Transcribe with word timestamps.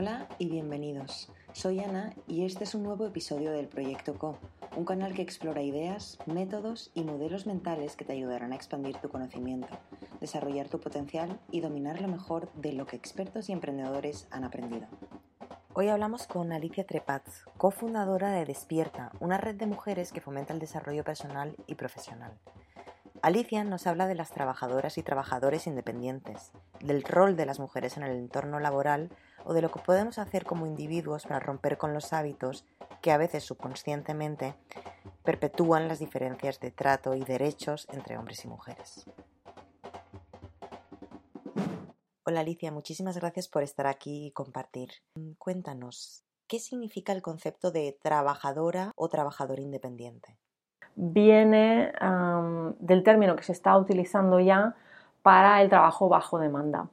Hola 0.00 0.28
y 0.38 0.48
bienvenidos. 0.48 1.28
Soy 1.52 1.80
Ana 1.80 2.14
y 2.28 2.44
este 2.44 2.62
es 2.62 2.76
un 2.76 2.84
nuevo 2.84 3.04
episodio 3.04 3.50
del 3.50 3.66
Proyecto 3.66 4.16
Co, 4.16 4.38
un 4.76 4.84
canal 4.84 5.12
que 5.12 5.22
explora 5.22 5.60
ideas, 5.60 6.18
métodos 6.24 6.92
y 6.94 7.02
modelos 7.02 7.48
mentales 7.48 7.96
que 7.96 8.04
te 8.04 8.12
ayudarán 8.12 8.52
a 8.52 8.54
expandir 8.54 8.96
tu 8.98 9.08
conocimiento, 9.08 9.66
desarrollar 10.20 10.68
tu 10.68 10.78
potencial 10.78 11.40
y 11.50 11.62
dominar 11.62 12.00
lo 12.00 12.06
mejor 12.06 12.48
de 12.52 12.74
lo 12.74 12.86
que 12.86 12.94
expertos 12.94 13.48
y 13.48 13.52
emprendedores 13.52 14.28
han 14.30 14.44
aprendido. 14.44 14.86
Hoy 15.74 15.88
hablamos 15.88 16.28
con 16.28 16.52
Alicia 16.52 16.86
Trepaz, 16.86 17.44
cofundadora 17.56 18.30
de 18.30 18.44
Despierta, 18.44 19.10
una 19.18 19.38
red 19.38 19.56
de 19.56 19.66
mujeres 19.66 20.12
que 20.12 20.20
fomenta 20.20 20.52
el 20.52 20.60
desarrollo 20.60 21.02
personal 21.02 21.56
y 21.66 21.74
profesional. 21.74 22.38
Alicia 23.20 23.64
nos 23.64 23.88
habla 23.88 24.06
de 24.06 24.14
las 24.14 24.30
trabajadoras 24.30 24.96
y 24.96 25.02
trabajadores 25.02 25.66
independientes, 25.66 26.52
del 26.78 27.02
rol 27.02 27.34
de 27.34 27.46
las 27.46 27.58
mujeres 27.58 27.96
en 27.96 28.04
el 28.04 28.16
entorno 28.16 28.60
laboral 28.60 29.10
o 29.48 29.54
de 29.54 29.62
lo 29.62 29.70
que 29.70 29.80
podemos 29.80 30.18
hacer 30.18 30.44
como 30.44 30.66
individuos 30.66 31.24
para 31.24 31.40
romper 31.40 31.78
con 31.78 31.94
los 31.94 32.12
hábitos 32.12 32.66
que 33.00 33.12
a 33.12 33.16
veces 33.16 33.44
subconscientemente 33.44 34.54
perpetúan 35.24 35.88
las 35.88 35.98
diferencias 35.98 36.60
de 36.60 36.70
trato 36.70 37.14
y 37.14 37.24
derechos 37.24 37.88
entre 37.90 38.18
hombres 38.18 38.44
y 38.44 38.48
mujeres. 38.48 39.10
Hola 42.24 42.40
Alicia, 42.40 42.70
muchísimas 42.70 43.16
gracias 43.16 43.48
por 43.48 43.62
estar 43.62 43.86
aquí 43.86 44.26
y 44.26 44.32
compartir. 44.32 44.90
Cuéntanos, 45.38 46.24
¿qué 46.46 46.58
significa 46.58 47.14
el 47.14 47.22
concepto 47.22 47.70
de 47.70 47.98
trabajadora 48.02 48.92
o 48.96 49.08
trabajador 49.08 49.60
independiente? 49.60 50.36
viene 51.00 51.92
del 52.80 53.04
término 53.04 53.36
que 53.36 53.44
se 53.44 53.52
está 53.52 53.78
utilizando 53.78 54.40
ya 54.40 54.74
para 55.22 55.62
el 55.62 55.68
trabajo 55.68 56.08
bajo 56.08 56.40
demanda. 56.40 56.88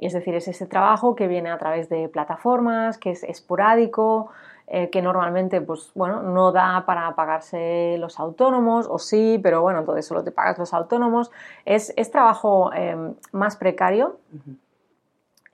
Es 0.00 0.12
decir, 0.12 0.34
es 0.34 0.48
ese 0.48 0.66
trabajo 0.66 1.14
que 1.14 1.28
viene 1.28 1.50
a 1.50 1.58
través 1.58 1.88
de 1.88 2.08
plataformas, 2.08 2.98
que 2.98 3.10
es 3.10 3.22
esporádico, 3.22 4.30
eh, 4.66 4.90
que 4.90 5.02
normalmente 5.02 5.60
pues, 5.60 5.90
bueno, 5.94 6.22
no 6.22 6.52
da 6.52 6.84
para 6.86 7.14
pagarse 7.14 7.96
los 7.98 8.18
autónomos, 8.18 8.86
o 8.88 8.98
sí, 8.98 9.38
pero 9.42 9.62
bueno, 9.62 9.80
entonces 9.80 10.06
solo 10.06 10.24
te 10.24 10.32
pagas 10.32 10.58
los 10.58 10.72
autónomos. 10.72 11.30
Es, 11.64 11.92
trabajo 12.10 12.72
em, 12.72 13.14
más 13.32 13.56
precario. 13.56 14.18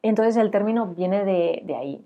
Entonces 0.03 0.36
el 0.36 0.50
término 0.50 0.86
viene 0.86 1.25
de 1.25 1.75
ahí. 1.75 2.05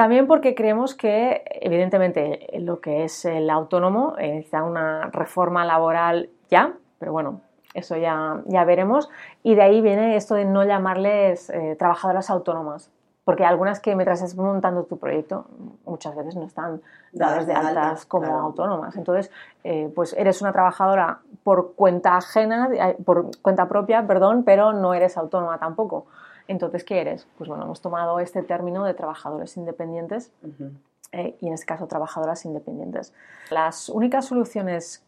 También 0.00 0.26
porque 0.26 0.54
creemos 0.54 0.94
que, 0.94 1.42
evidentemente, 1.60 2.48
lo 2.60 2.80
que 2.80 3.04
es 3.04 3.26
el 3.26 3.50
autónomo 3.50 4.14
eh, 4.16 4.28
necesita 4.28 4.62
una 4.62 5.10
reforma 5.12 5.66
laboral 5.66 6.30
ya, 6.48 6.72
pero 6.98 7.12
bueno, 7.12 7.42
eso 7.74 7.96
ya, 7.96 8.42
ya 8.46 8.64
veremos. 8.64 9.10
Y 9.42 9.54
de 9.54 9.62
ahí 9.62 9.80
viene 9.80 10.16
esto 10.16 10.34
de 10.34 10.44
no 10.44 10.64
llamarles 10.64 11.50
eh, 11.50 11.76
trabajadoras 11.78 12.30
autónomas, 12.30 12.90
porque 13.24 13.44
algunas 13.44 13.80
que 13.80 13.94
mientras 13.94 14.22
estás 14.22 14.36
montando 14.36 14.84
tu 14.84 14.98
proyecto 14.98 15.46
muchas 15.84 16.16
veces 16.16 16.36
no 16.36 16.44
están 16.44 16.80
dadas 17.12 17.46
de 17.46 17.52
altas 17.52 18.06
como 18.06 18.38
autónomas. 18.38 18.96
Entonces, 18.96 19.30
eh, 19.64 19.90
pues 19.94 20.14
eres 20.14 20.40
una 20.42 20.52
trabajadora 20.52 21.20
por 21.44 21.74
cuenta 21.74 22.16
ajena, 22.16 22.68
por 23.04 23.30
cuenta 23.40 23.68
propia, 23.68 24.06
perdón, 24.06 24.42
pero 24.44 24.72
no 24.72 24.94
eres 24.94 25.16
autónoma 25.16 25.58
tampoco. 25.58 26.06
Entonces, 26.48 26.82
¿qué 26.82 27.00
eres? 27.00 27.28
Pues 27.38 27.48
bueno, 27.48 27.64
hemos 27.64 27.80
tomado 27.80 28.18
este 28.18 28.42
término 28.42 28.84
de 28.84 28.92
trabajadores 28.94 29.56
independientes 29.56 30.32
eh, 31.12 31.36
y 31.40 31.46
en 31.46 31.54
este 31.54 31.66
caso 31.66 31.86
trabajadoras 31.86 32.44
independientes. 32.44 33.12
Las 33.50 33.88
únicas 33.88 34.26
soluciones, 34.26 35.04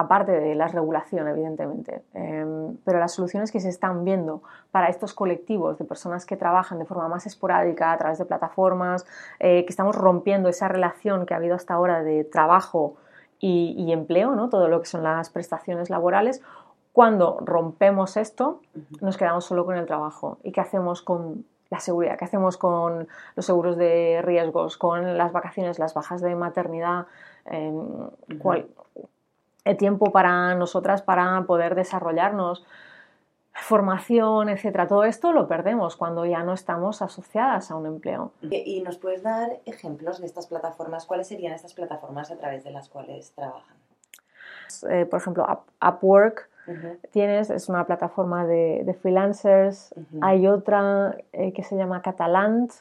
aparte 0.00 0.32
de 0.32 0.54
la 0.54 0.66
regulación, 0.68 1.28
evidentemente, 1.28 2.02
em, 2.14 2.76
pero 2.84 2.98
las 2.98 3.12
soluciones 3.12 3.52
que 3.52 3.60
se 3.60 3.68
están 3.68 4.04
viendo 4.04 4.42
para 4.70 4.88
estos 4.88 5.14
colectivos 5.14 5.78
de 5.78 5.84
personas 5.84 6.26
que 6.26 6.36
trabajan 6.36 6.78
de 6.78 6.86
forma 6.86 7.08
más 7.08 7.26
esporádica 7.26 7.92
a 7.92 7.98
través 7.98 8.18
de 8.18 8.24
plataformas, 8.24 9.06
eh, 9.38 9.64
que 9.64 9.70
estamos 9.70 9.94
rompiendo 9.96 10.48
esa 10.48 10.68
relación 10.68 11.26
que 11.26 11.34
ha 11.34 11.36
habido 11.36 11.54
hasta 11.54 11.74
ahora 11.74 12.02
de 12.02 12.24
trabajo 12.24 12.96
y, 13.38 13.74
y 13.78 13.92
empleo, 13.92 14.34
¿no? 14.34 14.48
todo 14.48 14.68
lo 14.68 14.80
que 14.80 14.86
son 14.86 15.02
las 15.02 15.30
prestaciones 15.30 15.90
laborales, 15.90 16.42
cuando 16.92 17.38
rompemos 17.40 18.16
esto, 18.16 18.60
nos 19.00 19.16
quedamos 19.16 19.44
solo 19.44 19.64
con 19.64 19.76
el 19.76 19.86
trabajo. 19.86 20.38
¿Y 20.42 20.50
qué 20.50 20.60
hacemos 20.60 21.02
con 21.02 21.44
la 21.70 21.78
seguridad? 21.78 22.18
¿Qué 22.18 22.24
hacemos 22.24 22.56
con 22.56 23.06
los 23.36 23.46
seguros 23.46 23.76
de 23.76 24.20
riesgos? 24.22 24.76
¿Con 24.76 25.16
las 25.16 25.32
vacaciones, 25.32 25.78
las 25.78 25.94
bajas 25.94 26.20
de 26.20 26.34
maternidad? 26.34 27.06
Em, 27.44 28.08
¿El 28.28 28.66
tiempo 29.78 30.12
para 30.12 30.54
nosotras 30.54 31.02
para 31.02 31.42
poder 31.46 31.74
desarrollarnos? 31.74 32.64
formación, 33.52 34.48
etcétera, 34.48 34.86
todo 34.86 35.04
esto 35.04 35.32
lo 35.32 35.46
perdemos 35.46 35.96
cuando 35.96 36.24
ya 36.24 36.42
no 36.42 36.54
estamos 36.54 37.02
asociadas 37.02 37.70
a 37.70 37.76
un 37.76 37.84
empleo. 37.84 38.32
¿Y 38.42 38.80
nos 38.80 38.96
puedes 38.96 39.22
dar 39.22 39.60
ejemplos 39.66 40.20
de 40.20 40.26
estas 40.26 40.46
plataformas? 40.46 41.04
¿Cuáles 41.04 41.28
serían 41.28 41.52
estas 41.52 41.74
plataformas 41.74 42.30
a 42.30 42.36
través 42.36 42.64
de 42.64 42.70
las 42.70 42.88
cuales 42.88 43.32
trabajan? 43.32 43.76
Eh, 44.88 45.04
por 45.04 45.20
ejemplo, 45.20 45.44
Upwork 45.86 46.48
Tienes, 47.10 47.50
es 47.50 47.68
una 47.68 47.84
plataforma 47.86 48.46
de, 48.46 48.96
freelancers. 49.00 49.94
Hay 50.20 50.46
otra 50.46 51.16
eh, 51.32 51.52
que 51.52 51.62
se 51.62 51.76
llama 51.76 52.02
Catalant, 52.02 52.72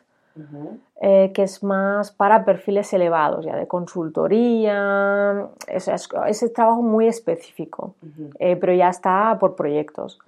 eh, 1.02 1.32
que 1.34 1.44
es 1.44 1.64
más 1.64 2.12
para 2.12 2.46
perfiles 2.46 2.92
elevados, 2.94 3.46
ya 3.46 3.56
de 3.56 3.68
consultoría. 3.68 5.50
Es, 5.68 5.88
es, 5.88 6.54
trabajo 6.54 6.82
muy 6.82 7.08
específico, 7.08 7.96
eh, 8.40 8.56
pero 8.56 8.74
ya 8.74 8.90
está 8.90 9.38
por 9.40 9.56
proyectos. 9.56 10.20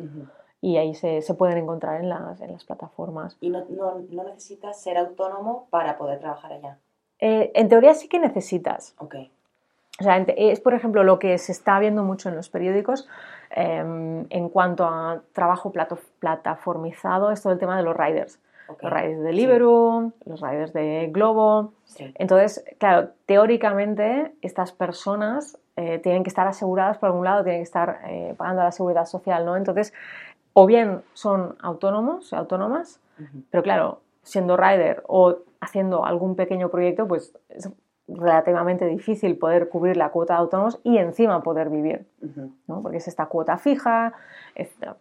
Y 0.62 0.78
ahí 0.78 0.94
se, 0.94 1.22
se, 1.22 1.34
pueden 1.34 1.58
encontrar 1.58 2.02
en 2.02 2.10
las, 2.10 2.40
en 2.40 2.52
las 2.52 2.64
plataformas. 2.64 3.36
¿Y 3.42 3.50
no, 3.50 3.66
no, 3.70 4.00
no, 4.12 4.24
necesitas 4.24 4.80
ser 4.80 4.98
autónomo 4.98 5.68
para 5.72 5.98
poder 5.98 6.20
trabajar 6.20 6.54
allá? 6.54 6.78
en 7.24 7.70
teoría 7.70 7.94
sí 7.94 8.08
que 8.08 8.18
necesitas. 8.18 8.96
Okay. 8.98 9.32
O 10.02 10.04
sea, 10.04 10.18
es, 10.18 10.60
por 10.60 10.74
ejemplo, 10.74 11.04
lo 11.04 11.20
que 11.20 11.38
se 11.38 11.52
está 11.52 11.80
viendo 11.80 12.04
mucho 12.04 12.30
en 12.30 12.36
los 12.36 12.50
periódicos 12.50 13.08
em, 13.52 14.26
en 14.32 14.50
cuanto 14.50 14.84
a 14.86 15.22
trabajo 15.32 15.72
plataformizado, 16.20 17.30
es 17.30 17.44
todo 17.44 17.54
el 17.54 17.60
tema 17.60 17.78
de 17.78 17.84
los 17.84 17.96
riders. 17.96 18.40
Los 18.82 18.92
riders 18.92 19.22
de 19.22 19.34
Libero, 19.34 20.12
los 20.26 20.42
riders 20.42 20.74
de 20.74 21.10
Globo. 21.12 21.74
Entonces, 22.16 22.64
claro, 22.78 23.10
teóricamente 23.26 24.34
estas 24.42 24.72
personas 24.72 25.58
eh, 25.76 26.00
tienen 26.00 26.24
que 26.24 26.30
estar 26.30 26.48
aseguradas 26.48 26.98
por 26.98 27.08
algún 27.08 27.26
lado, 27.26 27.44
tienen 27.44 27.62
que 27.62 27.66
estar 27.66 28.02
eh, 28.08 28.34
pagando 28.38 28.64
la 28.64 28.72
seguridad 28.72 29.06
social, 29.06 29.46
¿no? 29.46 29.56
Entonces, 29.58 29.94
o 30.54 30.66
bien 30.66 31.02
son 31.14 31.56
autónomos, 31.62 32.34
autónomas, 32.34 33.00
pero 33.52 33.62
claro, 33.62 34.02
siendo 34.24 34.58
rider 34.58 35.04
o 35.08 35.38
haciendo 35.60 36.06
algún 36.06 36.36
pequeño 36.36 36.70
proyecto, 36.70 37.08
pues 37.08 37.34
relativamente 38.08 38.86
difícil 38.86 39.38
poder 39.38 39.70
cubrir 39.70 39.98
la 39.98 40.10
cuota 40.10 40.34
de 40.34 40.40
autónomos 40.42 40.80
y 40.84 40.98
encima 40.98 41.42
poder 41.44 41.70
vivir, 41.70 42.06
¿no? 42.68 42.82
porque 42.82 42.98
es 42.98 43.08
esta 43.08 43.28
cuota 43.28 43.58
fija, 43.58 44.14
etc. 44.56 44.96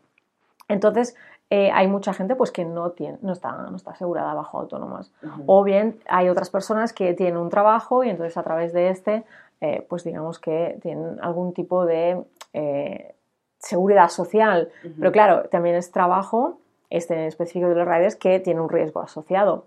Entonces, 0.70 1.16
eh, 1.50 1.70
hay 1.72 1.88
mucha 1.88 2.12
gente 2.14 2.36
pues, 2.36 2.50
que 2.52 2.64
no, 2.64 2.90
tiene, 2.90 3.18
no, 3.22 3.32
está, 3.32 3.52
no 3.52 3.76
está 3.76 3.90
asegurada 3.90 4.34
bajo 4.34 4.60
autónomas. 4.60 5.12
O 5.46 5.64
bien 5.64 5.98
hay 6.08 6.28
otras 6.28 6.50
personas 6.50 6.92
que 6.92 7.12
tienen 7.14 7.36
un 7.36 7.50
trabajo 7.50 8.04
y 8.04 8.10
entonces 8.10 8.36
a 8.36 8.42
través 8.42 8.72
de 8.72 8.90
este, 8.90 9.24
eh, 9.60 9.84
pues 9.88 10.04
digamos 10.04 10.38
que 10.38 10.78
tienen 10.80 11.18
algún 11.20 11.52
tipo 11.52 11.84
de 11.84 12.24
eh, 12.52 13.14
seguridad 13.58 14.08
social. 14.08 14.70
Pero 14.98 15.12
claro, 15.12 15.48
también 15.48 15.74
es 15.74 15.90
trabajo, 15.90 16.58
este 16.88 17.14
en 17.14 17.26
específico 17.26 17.68
de 17.68 17.74
los 17.74 17.86
riders, 17.86 18.16
que 18.16 18.40
tiene 18.40 18.60
un 18.60 18.68
riesgo 18.68 19.00
asociado. 19.00 19.64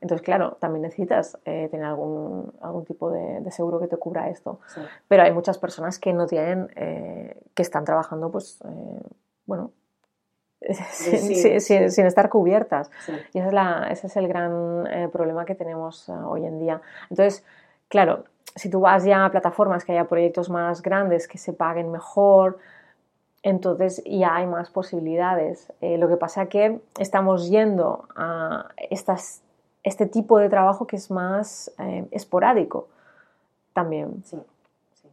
Entonces, 0.00 0.24
claro, 0.24 0.56
también 0.60 0.82
necesitas 0.82 1.38
eh, 1.44 1.68
tener 1.70 1.86
algún, 1.86 2.52
algún 2.60 2.84
tipo 2.84 3.10
de, 3.10 3.50
seguro 3.50 3.80
que 3.80 3.86
te 3.86 3.96
cubra 3.96 4.28
esto. 4.28 4.60
Pero 5.08 5.22
hay 5.22 5.32
muchas 5.32 5.58
personas 5.58 5.98
que 5.98 6.12
no 6.12 6.26
tienen, 6.26 6.68
eh, 6.76 7.40
que 7.54 7.62
están 7.62 7.84
trabajando, 7.84 8.30
pues, 8.30 8.60
eh, 8.64 9.02
bueno, 9.46 9.70
sin, 10.90 12.06
estar 12.06 12.28
cubiertas. 12.28 12.90
Y 13.32 13.38
esa 13.38 13.48
es 13.48 13.54
la, 13.54 13.88
ese 13.90 14.06
es 14.06 14.16
el 14.16 14.28
gran 14.28 14.88
problema 15.12 15.44
que 15.44 15.54
tenemos 15.54 16.08
hoy 16.08 16.44
en 16.44 16.58
día. 16.58 16.80
Entonces, 17.10 17.44
claro, 17.88 18.24
si 18.54 18.70
tú 18.70 18.80
vas 18.80 19.04
ya 19.04 19.24
a 19.24 19.30
plataformas 19.30 19.84
que 19.84 19.92
haya 19.92 20.04
proyectos 20.04 20.50
más 20.50 20.82
grandes, 20.82 21.28
que 21.28 21.38
se 21.38 21.52
paguen 21.52 21.90
mejor, 21.90 22.58
entonces 23.42 24.02
ya 24.04 24.34
hay 24.34 24.46
más 24.46 24.70
posibilidades. 24.70 25.72
lo 25.80 26.08
que 26.08 26.16
pasa 26.16 26.44
es 26.44 26.48
que 26.48 26.80
estamos 26.98 27.48
yendo 27.48 28.08
a 28.16 28.68
estas 28.90 29.42
este 29.86 30.06
tipo 30.06 30.38
de 30.38 30.48
trabajo 30.48 30.88
que 30.88 30.96
es 30.96 31.12
más 31.12 31.72
eh, 31.78 32.04
esporádico 32.10 32.88
también. 33.72 34.24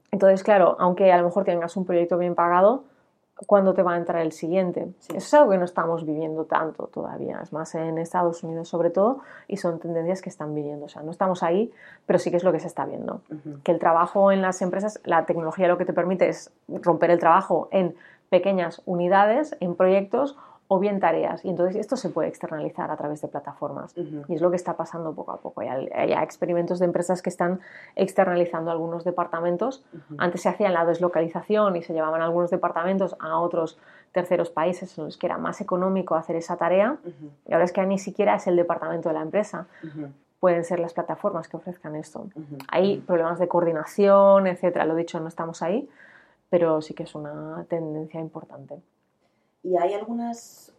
Entonces, 0.10 0.44
claro, 0.44 0.76
aunque 0.80 1.12
a 1.12 1.18
lo 1.18 1.26
mejor 1.26 1.46
tengas 1.46 1.78
un 1.78 1.86
proyecto 1.86 2.18
bien 2.18 2.34
pagado, 2.34 2.84
¿cuándo 3.46 3.74
te 3.74 3.84
va 3.84 3.94
a 3.94 3.98
entrar 3.98 4.22
el 4.22 4.32
siguiente? 4.32 4.88
Eso 5.10 5.18
es 5.18 5.34
algo 5.34 5.52
que 5.52 5.58
no 5.58 5.66
estamos 5.66 6.06
viviendo 6.06 6.46
tanto 6.46 6.88
todavía, 6.88 7.40
es 7.42 7.54
más 7.54 7.76
en 7.76 7.98
Estados 7.98 8.44
Unidos 8.44 8.70
sobre 8.70 8.90
todo, 8.90 9.20
y 9.48 9.58
son 9.58 9.80
tendencias 9.80 10.22
que 10.22 10.30
están 10.30 10.54
viniendo. 10.54 10.86
O 10.86 10.90
sea, 10.90 11.02
no 11.02 11.12
estamos 11.12 11.44
ahí, 11.44 11.72
pero 12.06 12.20
sí 12.20 12.32
que 12.32 12.38
es 12.38 12.44
lo 12.44 12.52
que 12.52 12.60
se 12.60 12.68
está 12.68 12.86
viendo. 12.86 13.22
Que 13.64 13.72
el 13.72 13.80
trabajo 13.80 14.32
en 14.32 14.42
las 14.42 14.62
empresas, 14.62 15.00
la 15.04 15.26
tecnología 15.26 15.68
lo 15.68 15.78
que 15.78 15.86
te 15.86 15.94
permite 15.94 16.30
es 16.30 16.52
romper 16.68 17.12
el 17.12 17.20
trabajo 17.20 17.68
en 17.72 17.96
pequeñas 18.30 18.82
unidades, 18.86 19.56
en 19.60 19.76
proyectos, 19.76 20.36
o 20.74 20.80
bien 20.80 21.00
tareas. 21.00 21.46
Y 21.46 21.50
entonces 21.50 21.76
esto 21.76 21.96
se 21.96 22.10
puede 22.10 22.30
externalizar 22.30 22.90
a 22.90 22.98
través 22.98 23.22
de 23.22 23.28
plataformas. 23.28 23.94
Y 23.96 24.34
es 24.34 24.42
lo 24.42 24.50
que 24.50 24.56
está 24.56 24.76
pasando 24.76 25.14
poco 25.14 25.32
a 25.32 25.38
poco. 25.38 25.62
Hay, 25.62 25.70
hay, 25.70 26.14
experimentos 26.14 26.80
de 26.80 26.86
empresas 26.86 27.22
que 27.22 27.30
están 27.30 27.60
externalizando 27.96 28.72
algunos 28.72 29.04
departamentos. 29.04 29.84
Antes 30.18 30.42
se 30.42 30.50
hacía 30.50 30.72
la 30.72 30.84
deslocalización 30.84 31.76
y 31.76 31.84
se 31.84 31.94
llevaban 31.94 32.24
algunos 32.24 32.50
departamentos 32.50 33.16
a 33.20 33.38
otros 33.38 33.78
terceros 34.14 34.50
países 34.50 34.98
en 34.98 35.06
los 35.06 35.18
que 35.18 35.28
era 35.28 35.38
más 35.38 35.62
económico 35.62 36.16
hacer 36.16 36.38
esa 36.38 36.58
tarea. 36.58 36.98
Y 37.46 37.54
ahora 37.54 37.66
es 37.66 37.72
que 37.72 37.86
ni 37.86 38.00
siquiera 38.00 38.36
es 38.36 38.48
el 38.48 38.56
departamento 38.56 39.10
de 39.10 39.14
la 39.14 39.22
empresa. 39.22 39.68
Pueden 40.40 40.66
ser 40.66 40.80
las 40.80 40.96
plataformas 40.96 41.48
que 41.48 41.58
ofrezcan 41.58 41.96
esto. 41.96 42.26
Hay 42.68 42.98
problemas 43.02 43.38
de 43.38 43.48
coordinación, 43.48 44.48
etcétera. 44.48 44.86
Lo 44.86 44.96
dicho, 44.96 45.20
no 45.20 45.28
estamos 45.28 45.62
ahí, 45.62 45.88
pero 46.50 46.82
sí 46.82 46.96
que 46.96 47.04
es 47.04 47.14
una 47.14 47.64
tendencia 47.70 48.20
importante. 48.20 48.82
¿Y 49.64 49.78
hay 49.78 49.94
algunas, 49.94 50.74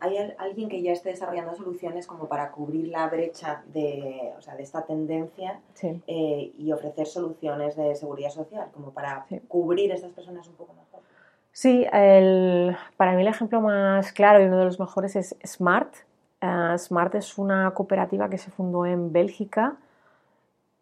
hay 0.00 0.16
alguien 0.38 0.70
que 0.70 0.80
ya 0.80 0.92
esté 0.92 1.10
desarrollando 1.10 1.54
soluciones 1.54 2.06
como 2.06 2.26
para 2.26 2.50
cubrir 2.50 2.88
la 2.88 3.06
brecha 3.08 3.62
de, 3.66 4.32
o 4.38 4.40
sea, 4.40 4.56
de 4.56 4.62
esta 4.62 4.86
tendencia 4.86 5.60
eh, 5.82 6.50
y 6.56 6.72
ofrecer 6.72 7.06
soluciones 7.06 7.76
de 7.76 7.94
seguridad 7.94 8.30
social, 8.30 8.68
como 8.72 8.92
para 8.92 9.26
cubrir 9.46 9.92
a 9.92 9.96
estas 9.96 10.12
personas 10.12 10.48
un 10.48 10.54
poco 10.54 10.72
mejor? 10.72 11.00
Sí, 11.52 11.86
el, 11.92 12.74
para 12.96 13.12
mí 13.12 13.20
el 13.20 13.28
ejemplo 13.28 13.60
más 13.60 14.10
claro 14.12 14.42
y 14.42 14.46
uno 14.46 14.58
de 14.58 14.64
los 14.64 14.80
mejores 14.80 15.16
es 15.16 15.36
Smart. 15.44 15.92
Uh, 16.40 16.78
Smart 16.78 17.14
es 17.16 17.36
una 17.36 17.70
cooperativa 17.72 18.30
que 18.30 18.38
se 18.38 18.50
fundó 18.50 18.86
en 18.86 19.12
Bélgica 19.12 19.76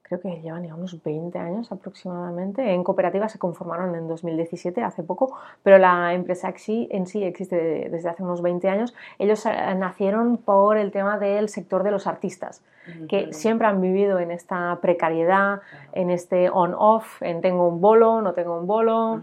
creo 0.09 0.21
que 0.21 0.41
llevan 0.41 0.65
ya 0.65 0.75
unos 0.75 1.03
20 1.03 1.39
años 1.39 1.71
aproximadamente. 1.71 2.73
En 2.73 2.83
cooperativa 2.83 3.29
se 3.29 3.39
conformaron 3.39 3.95
en 3.95 4.09
2017, 4.09 4.83
hace 4.83 5.03
poco, 5.03 5.37
pero 5.63 5.79
la 5.79 6.15
empresa 6.15 6.49
en 6.67 7.07
sí 7.07 7.25
existe 7.25 7.89
desde 7.91 8.09
hace 8.09 8.23
unos 8.23 8.41
20 8.41 8.69
años. 8.69 8.95
Ellos 9.19 9.45
eh, 9.45 9.53
nacieron 9.77 10.39
por 10.39 10.79
el 10.79 10.91
tema 10.91 11.19
del 11.19 11.49
sector 11.49 11.83
de 11.83 11.91
los 11.91 12.07
artistas, 12.07 12.63
que 13.07 13.35
siempre 13.35 13.67
han 13.67 13.83
vivido 13.83 14.19
en 14.19 14.31
esta 14.31 14.79
precariedad, 14.81 15.61
en 15.93 16.09
este 16.09 16.49
on-off, 16.49 17.21
en 17.21 17.43
tengo 17.43 17.69
un 17.69 17.83
bolo, 17.83 18.23
no 18.23 18.33
tengo 18.33 18.59
un 18.59 18.67
bolo. 18.67 19.21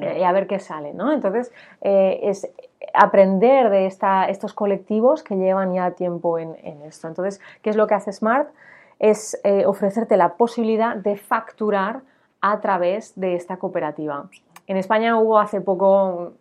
Eh, 0.00 0.18
y 0.20 0.22
a 0.22 0.32
ver 0.32 0.46
qué 0.46 0.58
sale, 0.58 0.92
¿no? 0.92 1.12
Entonces, 1.12 1.52
eh, 1.80 2.20
es 2.22 2.48
aprender 2.92 3.70
de 3.70 3.86
esta, 3.86 4.26
estos 4.26 4.52
colectivos 4.52 5.22
que 5.22 5.36
llevan 5.36 5.72
ya 5.74 5.92
tiempo 5.92 6.38
en, 6.38 6.56
en 6.62 6.82
esto. 6.82 7.08
Entonces, 7.08 7.40
¿qué 7.62 7.70
es 7.70 7.76
lo 7.76 7.86
que 7.86 7.94
hace 7.94 8.12
Smart? 8.12 8.48
Es 8.98 9.38
eh, 9.44 9.66
ofrecerte 9.66 10.16
la 10.16 10.36
posibilidad 10.36 10.96
de 10.96 11.16
facturar 11.16 12.02
a 12.40 12.60
través 12.60 13.18
de 13.18 13.34
esta 13.34 13.56
cooperativa. 13.58 14.28
En 14.66 14.76
España 14.76 15.18
hubo 15.18 15.38
hace 15.38 15.60
poco, 15.60 16.34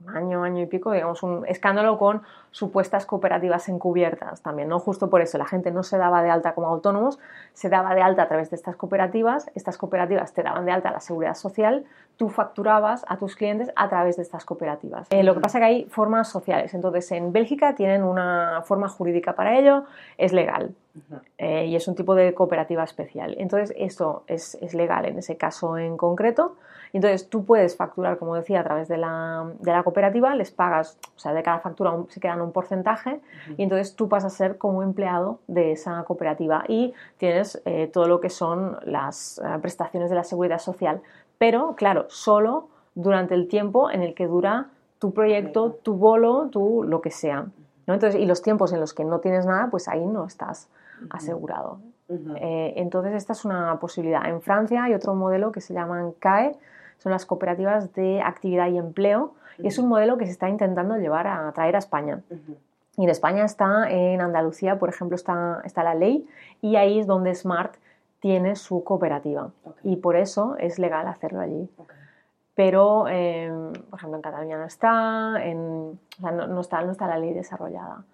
un 0.00 0.16
año, 0.16 0.42
año 0.42 0.62
y 0.62 0.66
pico, 0.66 0.92
digamos, 0.92 1.22
un 1.22 1.46
escándalo 1.46 1.98
con 1.98 2.22
supuestas 2.50 3.06
cooperativas 3.06 3.68
encubiertas 3.68 4.42
también, 4.42 4.68
¿no? 4.68 4.78
Justo 4.78 5.08
por 5.08 5.20
eso 5.20 5.38
la 5.38 5.46
gente 5.46 5.70
no 5.70 5.82
se 5.82 5.98
daba 5.98 6.22
de 6.22 6.30
alta 6.30 6.54
como 6.54 6.68
autónomos, 6.68 7.18
se 7.52 7.68
daba 7.68 7.94
de 7.94 8.02
alta 8.02 8.22
a 8.22 8.28
través 8.28 8.50
de 8.50 8.56
estas 8.56 8.76
cooperativas, 8.76 9.50
estas 9.54 9.78
cooperativas 9.78 10.32
te 10.32 10.42
daban 10.42 10.64
de 10.64 10.72
alta 10.72 10.90
la 10.90 11.00
seguridad 11.00 11.34
social, 11.34 11.84
tú 12.16 12.28
facturabas 12.28 13.04
a 13.08 13.16
tus 13.16 13.34
clientes 13.36 13.70
a 13.76 13.88
través 13.88 14.16
de 14.16 14.22
estas 14.22 14.44
cooperativas. 14.44 15.08
Eh, 15.10 15.22
lo 15.22 15.34
que 15.34 15.40
pasa 15.40 15.58
es 15.58 15.62
que 15.62 15.66
hay 15.66 15.84
formas 15.86 16.28
sociales, 16.28 16.74
entonces 16.74 17.10
en 17.12 17.32
Bélgica 17.32 17.74
tienen 17.74 18.02
una 18.02 18.62
forma 18.64 18.88
jurídica 18.88 19.34
para 19.34 19.58
ello, 19.58 19.84
es 20.18 20.32
legal. 20.32 20.74
Eh, 21.38 21.66
y 21.66 21.74
es 21.74 21.88
un 21.88 21.96
tipo 21.96 22.14
de 22.14 22.34
cooperativa 22.34 22.84
especial. 22.84 23.34
Entonces, 23.38 23.74
esto 23.76 24.22
es, 24.28 24.56
es 24.60 24.74
legal 24.74 25.06
en 25.06 25.18
ese 25.18 25.36
caso 25.36 25.76
en 25.76 25.96
concreto. 25.96 26.56
Entonces 26.98 27.28
tú 27.28 27.44
puedes 27.44 27.76
facturar, 27.76 28.18
como 28.18 28.36
decía, 28.36 28.60
a 28.60 28.64
través 28.64 28.88
de 28.88 28.96
la, 28.96 29.50
de 29.58 29.72
la 29.72 29.82
cooperativa, 29.82 30.34
les 30.34 30.50
pagas, 30.52 30.96
o 31.16 31.18
sea, 31.18 31.32
de 31.32 31.42
cada 31.42 31.58
factura 31.58 31.92
se 32.08 32.20
quedan 32.20 32.40
un 32.40 32.52
porcentaje 32.52 33.20
y 33.56 33.64
entonces 33.64 33.96
tú 33.96 34.08
pasas 34.08 34.32
a 34.32 34.36
ser 34.36 34.58
como 34.58 34.82
empleado 34.82 35.40
de 35.48 35.72
esa 35.72 36.04
cooperativa 36.04 36.64
y 36.68 36.94
tienes 37.18 37.60
eh, 37.64 37.90
todo 37.92 38.06
lo 38.06 38.20
que 38.20 38.30
son 38.30 38.78
las 38.84 39.38
eh, 39.38 39.58
prestaciones 39.60 40.08
de 40.08 40.16
la 40.16 40.24
seguridad 40.24 40.58
social, 40.58 41.02
pero 41.36 41.74
claro, 41.74 42.06
solo 42.08 42.68
durante 42.94 43.34
el 43.34 43.48
tiempo 43.48 43.90
en 43.90 44.02
el 44.02 44.14
que 44.14 44.26
dura 44.26 44.68
tu 45.00 45.12
proyecto, 45.12 45.72
tu 45.82 45.94
bolo, 45.94 46.48
tu 46.48 46.84
lo 46.84 47.00
que 47.00 47.10
sea. 47.10 47.46
¿no? 47.86 47.94
Entonces, 47.94 48.20
y 48.20 48.24
los 48.24 48.40
tiempos 48.40 48.72
en 48.72 48.80
los 48.80 48.94
que 48.94 49.04
no 49.04 49.18
tienes 49.18 49.46
nada, 49.46 49.68
pues 49.70 49.88
ahí 49.88 50.04
no 50.06 50.24
estás 50.24 50.68
asegurado. 51.10 51.78
Eh, 52.08 52.74
entonces, 52.76 53.14
esta 53.14 53.32
es 53.32 53.44
una 53.44 53.78
posibilidad. 53.80 54.26
En 54.28 54.40
Francia 54.40 54.84
hay 54.84 54.94
otro 54.94 55.14
modelo 55.14 55.52
que 55.52 55.60
se 55.60 55.74
llaman 55.74 56.12
CAE, 56.12 56.56
son 56.98 57.12
las 57.12 57.26
cooperativas 57.26 57.92
de 57.94 58.22
actividad 58.22 58.68
y 58.68 58.78
empleo, 58.78 59.34
y 59.58 59.68
es 59.68 59.78
un 59.78 59.88
modelo 59.88 60.18
que 60.18 60.26
se 60.26 60.32
está 60.32 60.48
intentando 60.48 60.96
llevar 60.96 61.26
a 61.26 61.52
traer 61.52 61.76
a 61.76 61.78
España. 61.78 62.22
Y 62.96 63.04
en 63.04 63.10
España 63.10 63.44
está, 63.44 63.90
en 63.90 64.20
Andalucía, 64.20 64.78
por 64.78 64.88
ejemplo, 64.88 65.16
está, 65.16 65.60
está 65.64 65.82
la 65.82 65.94
ley, 65.94 66.26
y 66.60 66.76
ahí 66.76 66.98
es 66.98 67.06
donde 67.06 67.34
Smart 67.34 67.74
tiene 68.20 68.56
su 68.56 68.84
cooperativa. 68.84 69.50
Y 69.82 69.96
por 69.96 70.16
eso 70.16 70.56
es 70.58 70.78
legal 70.78 71.06
hacerlo 71.06 71.40
allí. 71.40 71.68
Pero, 72.54 73.08
em, 73.08 73.72
por 73.72 73.98
ejemplo, 73.98 74.16
en 74.16 74.22
Cataluña 74.22 74.58
no 74.58 74.64
está, 74.64 75.44
en, 75.44 75.98
no, 76.20 76.60
está, 76.60 76.82
no 76.82 76.92
está 76.92 77.06
la 77.08 77.18
ley 77.18 77.32
desarrollada. 77.32 78.04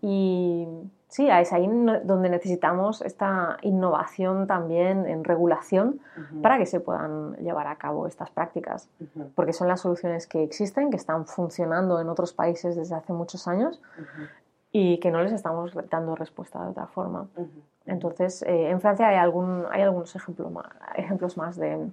Y 0.00 0.66
Sí, 1.10 1.28
es 1.28 1.52
ahí 1.52 1.68
donde 2.04 2.28
necesitamos 2.28 3.02
esta 3.02 3.56
innovación 3.62 4.46
también 4.46 5.06
en 5.06 5.24
regulación 5.24 5.98
para 6.40 6.56
que 6.56 6.66
se 6.66 6.78
puedan 6.78 7.34
llevar 7.38 7.66
a 7.66 7.74
cabo 7.74 8.06
estas 8.06 8.30
prácticas, 8.30 8.88
porque 9.34 9.52
son 9.52 9.66
las 9.66 9.80
soluciones 9.80 10.28
que 10.28 10.44
existen, 10.44 10.88
que 10.88 10.96
están 10.96 11.26
funcionando 11.26 12.00
en 12.00 12.08
otros 12.08 12.32
países 12.32 12.76
desde 12.76 12.94
hace 12.94 13.12
muchos 13.12 13.48
años 13.48 13.82
y 14.70 14.98
que 14.98 15.10
no 15.10 15.20
les 15.20 15.32
estamos 15.32 15.72
dando 15.90 16.14
respuesta 16.14 16.62
de 16.62 16.70
otra 16.70 16.86
forma. 16.86 17.26
Entonces, 17.86 18.42
eh, 18.42 18.70
en 18.70 18.80
Francia 18.80 19.08
hay, 19.08 19.16
algún, 19.16 19.64
hay 19.72 19.82
algunos 19.82 20.14
ejemplos 20.14 20.52
más, 20.52 20.66
ejemplos 20.94 21.36
más 21.36 21.56
de 21.56 21.90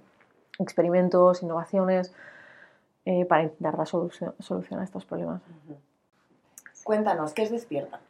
experimentos, 0.58 1.42
innovaciones 1.42 2.12
eh, 3.04 3.24
para 3.24 3.44
intentar 3.44 3.76
dar 3.76 3.86
solución, 3.86 4.34
solución 4.38 4.80
a 4.80 4.84
estos 4.84 5.04
problemas. 5.04 5.40
Cuéntanos, 6.84 7.32
¿qué 7.32 7.42
es 7.42 7.50
Despierta? 7.50 8.00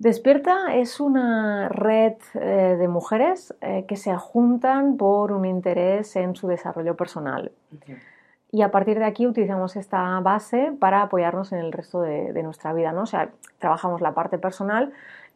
Despierta 0.00 0.74
es 0.76 0.98
una 0.98 1.68
red 1.68 2.14
eh, 2.32 2.76
de 2.78 2.88
mujeres 2.88 3.54
eh, 3.60 3.84
que 3.86 3.96
se 3.96 4.16
juntan 4.16 4.96
por 4.96 5.30
un 5.30 5.44
interés 5.44 6.16
en 6.16 6.34
su 6.34 6.48
desarrollo 6.48 6.96
personal. 6.96 7.52
Y 8.50 8.62
a 8.62 8.70
partir 8.70 8.98
de 8.98 9.04
aquí 9.04 9.26
utilizamos 9.26 9.76
esta 9.76 10.18
base 10.20 10.72
para 10.80 11.02
apoyarnos 11.02 11.52
en 11.52 11.58
el 11.58 11.70
resto 11.70 12.00
de, 12.00 12.42
nuestra 12.42 12.72
vida. 12.72 12.92
¿no? 12.92 13.02
O 13.02 13.06
sea, 13.06 13.28
trabajamos 13.58 14.00
la 14.00 14.14
parte 14.14 14.38
personal 14.38 14.90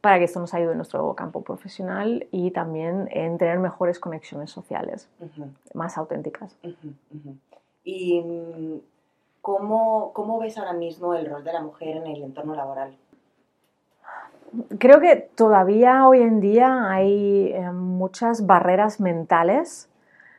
para 0.04 0.18
que 0.18 0.25
esto 0.25 0.38
nos 0.38 0.52
ayude 0.52 0.73
en 0.73 0.76
nuestro 0.76 1.14
campo 1.14 1.40
profesional 1.40 2.26
y 2.30 2.50
también 2.50 3.08
en 3.11 3.38
tener 3.38 3.58
mejores 3.58 3.99
conexiones 3.99 4.50
sociales, 4.50 5.08
más 5.73 5.96
auténticas. 5.96 6.54
¿Y 7.84 8.20
mm, 8.20 8.80
cómo, 9.40 10.12
cómo 10.12 10.38
ves 10.38 10.58
ahora 10.58 10.75
mismo 10.75 11.14
el 11.14 11.25
rol 11.25 11.42
de 11.42 11.54
la 11.54 11.62
mujer 11.62 11.96
en 11.96 12.06
el 12.06 12.23
entorno 12.23 12.54
laboral? 12.54 12.94
creo 14.78 15.00
que 15.00 15.16
todavía 15.16 16.06
hoy 16.06 16.20
en 16.20 16.38
día 16.40 16.90
hay 16.90 17.50
eh, 17.54 17.70
muchas 17.73 18.44
barreras 18.44 19.00
mentales. 19.00 19.88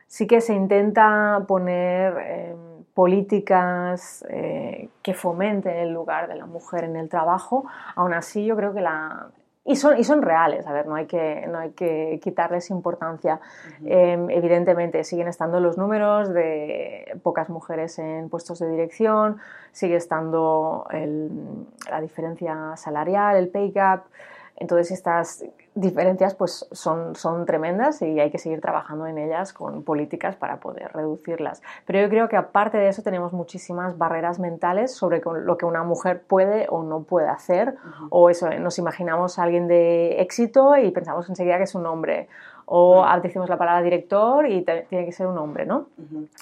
Sí 0.06 0.28
que 0.28 0.40
se 0.40 0.54
intenta 0.54 1.42
poner 1.48 2.14
eh, 2.20 2.56
políticas 2.94 4.24
eh, 4.28 4.90
que 5.02 5.12
fomenten 5.12 5.76
el 5.76 5.92
lugar 5.92 6.28
de 6.28 6.36
la 6.36 6.46
mujer 6.46 6.84
en 6.84 6.94
el 6.94 7.08
trabajo. 7.08 7.66
Aún 7.96 8.14
así, 8.14 8.46
yo 8.46 8.54
creo 8.54 8.72
que 8.72 8.80
la, 8.80 9.30
y 9.66 9.74
son, 9.74 9.98
y 9.98 10.04
son 10.04 10.22
reales, 10.22 10.64
a 10.66 10.72
ver, 10.72 10.86
no 10.86 10.94
hay 10.94 11.06
que, 11.06 11.44
no 11.48 11.58
hay 11.58 11.70
que 11.70 12.20
quitarles 12.22 12.70
importancia. 12.70 13.40
Em, 13.84 14.30
evidentemente 14.30 15.02
siguen 15.02 15.26
estando 15.26 15.58
los 15.58 15.76
números 15.76 16.32
de 16.32 17.18
pocas 17.24 17.48
mujeres 17.48 17.98
en 17.98 18.28
puestos 18.28 18.60
de 18.60 18.68
dirección, 18.68 19.38
sigue 19.72 19.96
estando 19.96 20.86
la 21.90 22.00
diferencia 22.00 22.76
salarial, 22.76 23.36
el 23.36 23.48
pay 23.48 23.72
gap. 23.72 24.04
Entonces 24.56 24.92
estas 24.92 25.44
diferencias 25.76 26.34
pues 26.34 26.66
son, 26.72 27.14
son 27.14 27.44
tremendas 27.44 28.00
y 28.02 28.18
hay 28.18 28.30
que 28.30 28.38
seguir 28.38 28.60
trabajando 28.60 29.06
en 29.06 29.18
ellas 29.18 29.52
con 29.52 29.82
políticas 29.82 30.34
para 30.34 30.58
poder 30.58 30.90
reducirlas. 30.92 31.62
Pero 31.86 32.00
yo 32.00 32.08
creo 32.08 32.28
que 32.28 32.36
aparte 32.36 32.78
de 32.78 32.88
eso 32.88 33.02
tenemos 33.02 33.32
muchísimas 33.32 33.96
barreras 33.98 34.38
mentales 34.38 34.94
sobre 34.94 35.20
lo 35.22 35.58
que 35.58 35.66
una 35.66 35.84
mujer 35.84 36.22
puede 36.22 36.66
o 36.70 36.82
no 36.82 37.02
puede 37.02 37.28
hacer. 37.28 37.76
O 38.10 38.30
eso, 38.30 38.48
nos 38.58 38.78
imaginamos 38.78 39.38
a 39.38 39.42
alguien 39.42 39.68
de 39.68 40.20
éxito 40.20 40.76
y 40.76 40.90
pensamos 40.90 41.28
enseguida 41.28 41.58
que 41.58 41.64
es 41.64 41.74
un 41.74 41.86
hombre. 41.86 42.28
O 42.68 43.06
decimos 43.22 43.48
la 43.48 43.56
palabra 43.56 43.80
director 43.80 44.48
y 44.48 44.62
tiene 44.62 45.04
que 45.04 45.12
ser 45.12 45.28
un 45.28 45.38
hombre, 45.38 45.66
¿no? 45.66 45.86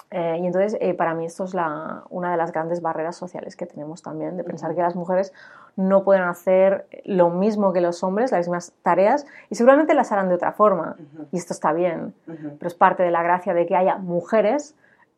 Eh, 0.09 0.39
y 0.41 0.47
entonces, 0.47 0.75
eh, 0.81 0.95
para 0.95 1.13
mí 1.13 1.25
esto 1.25 1.43
es 1.43 1.53
la, 1.53 2.03
una 2.09 2.31
de 2.31 2.37
las 2.37 2.51
grandes 2.51 2.81
barreras 2.81 3.15
sociales 3.15 3.55
que 3.55 3.67
tenemos 3.67 4.01
también, 4.01 4.35
de 4.35 4.43
pensar 4.43 4.73
que 4.73 4.81
las 4.81 4.95
mujeres 4.95 5.33
no 5.75 6.03
pueden 6.03 6.23
hacer 6.23 6.87
lo 7.03 7.29
mismo 7.29 7.73
que 7.73 7.81
los 7.81 8.03
hombres, 8.03 8.31
las 8.31 8.47
mismas 8.47 8.73
tareas, 8.81 9.25
y 9.49 9.55
seguramente 9.55 9.93
las 9.93 10.11
harán 10.11 10.29
de 10.29 10.35
otra 10.35 10.51
forma, 10.51 10.95
y 11.31 11.37
esto 11.37 11.53
está 11.53 11.73
bien, 11.73 12.13
pero 12.25 12.67
es 12.67 12.75
parte 12.75 13.03
de 13.03 13.11
la 13.11 13.23
gracia 13.23 13.53
de 13.53 13.65
que 13.65 13.75
haya 13.75 13.97
mujeres 13.97 14.75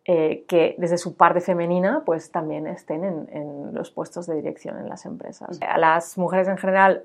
eh, 0.09 0.45
que 0.47 0.73
desde 0.77 0.97
su 0.97 1.15
parte 1.17 1.41
femenina 1.41 2.03
pues 2.05 2.31
también 2.31 2.65
estén 2.65 3.03
en, 3.03 3.73
los 3.73 3.91
puestos 3.91 4.25
de 4.25 4.35
dirección 4.35 4.77
en 4.77 4.87
las 4.87 5.05
empresas. 5.05 5.59
A 5.61 5.77
las 5.77 6.17
mujeres 6.17 6.47
en 6.47 6.57
general 6.57 7.03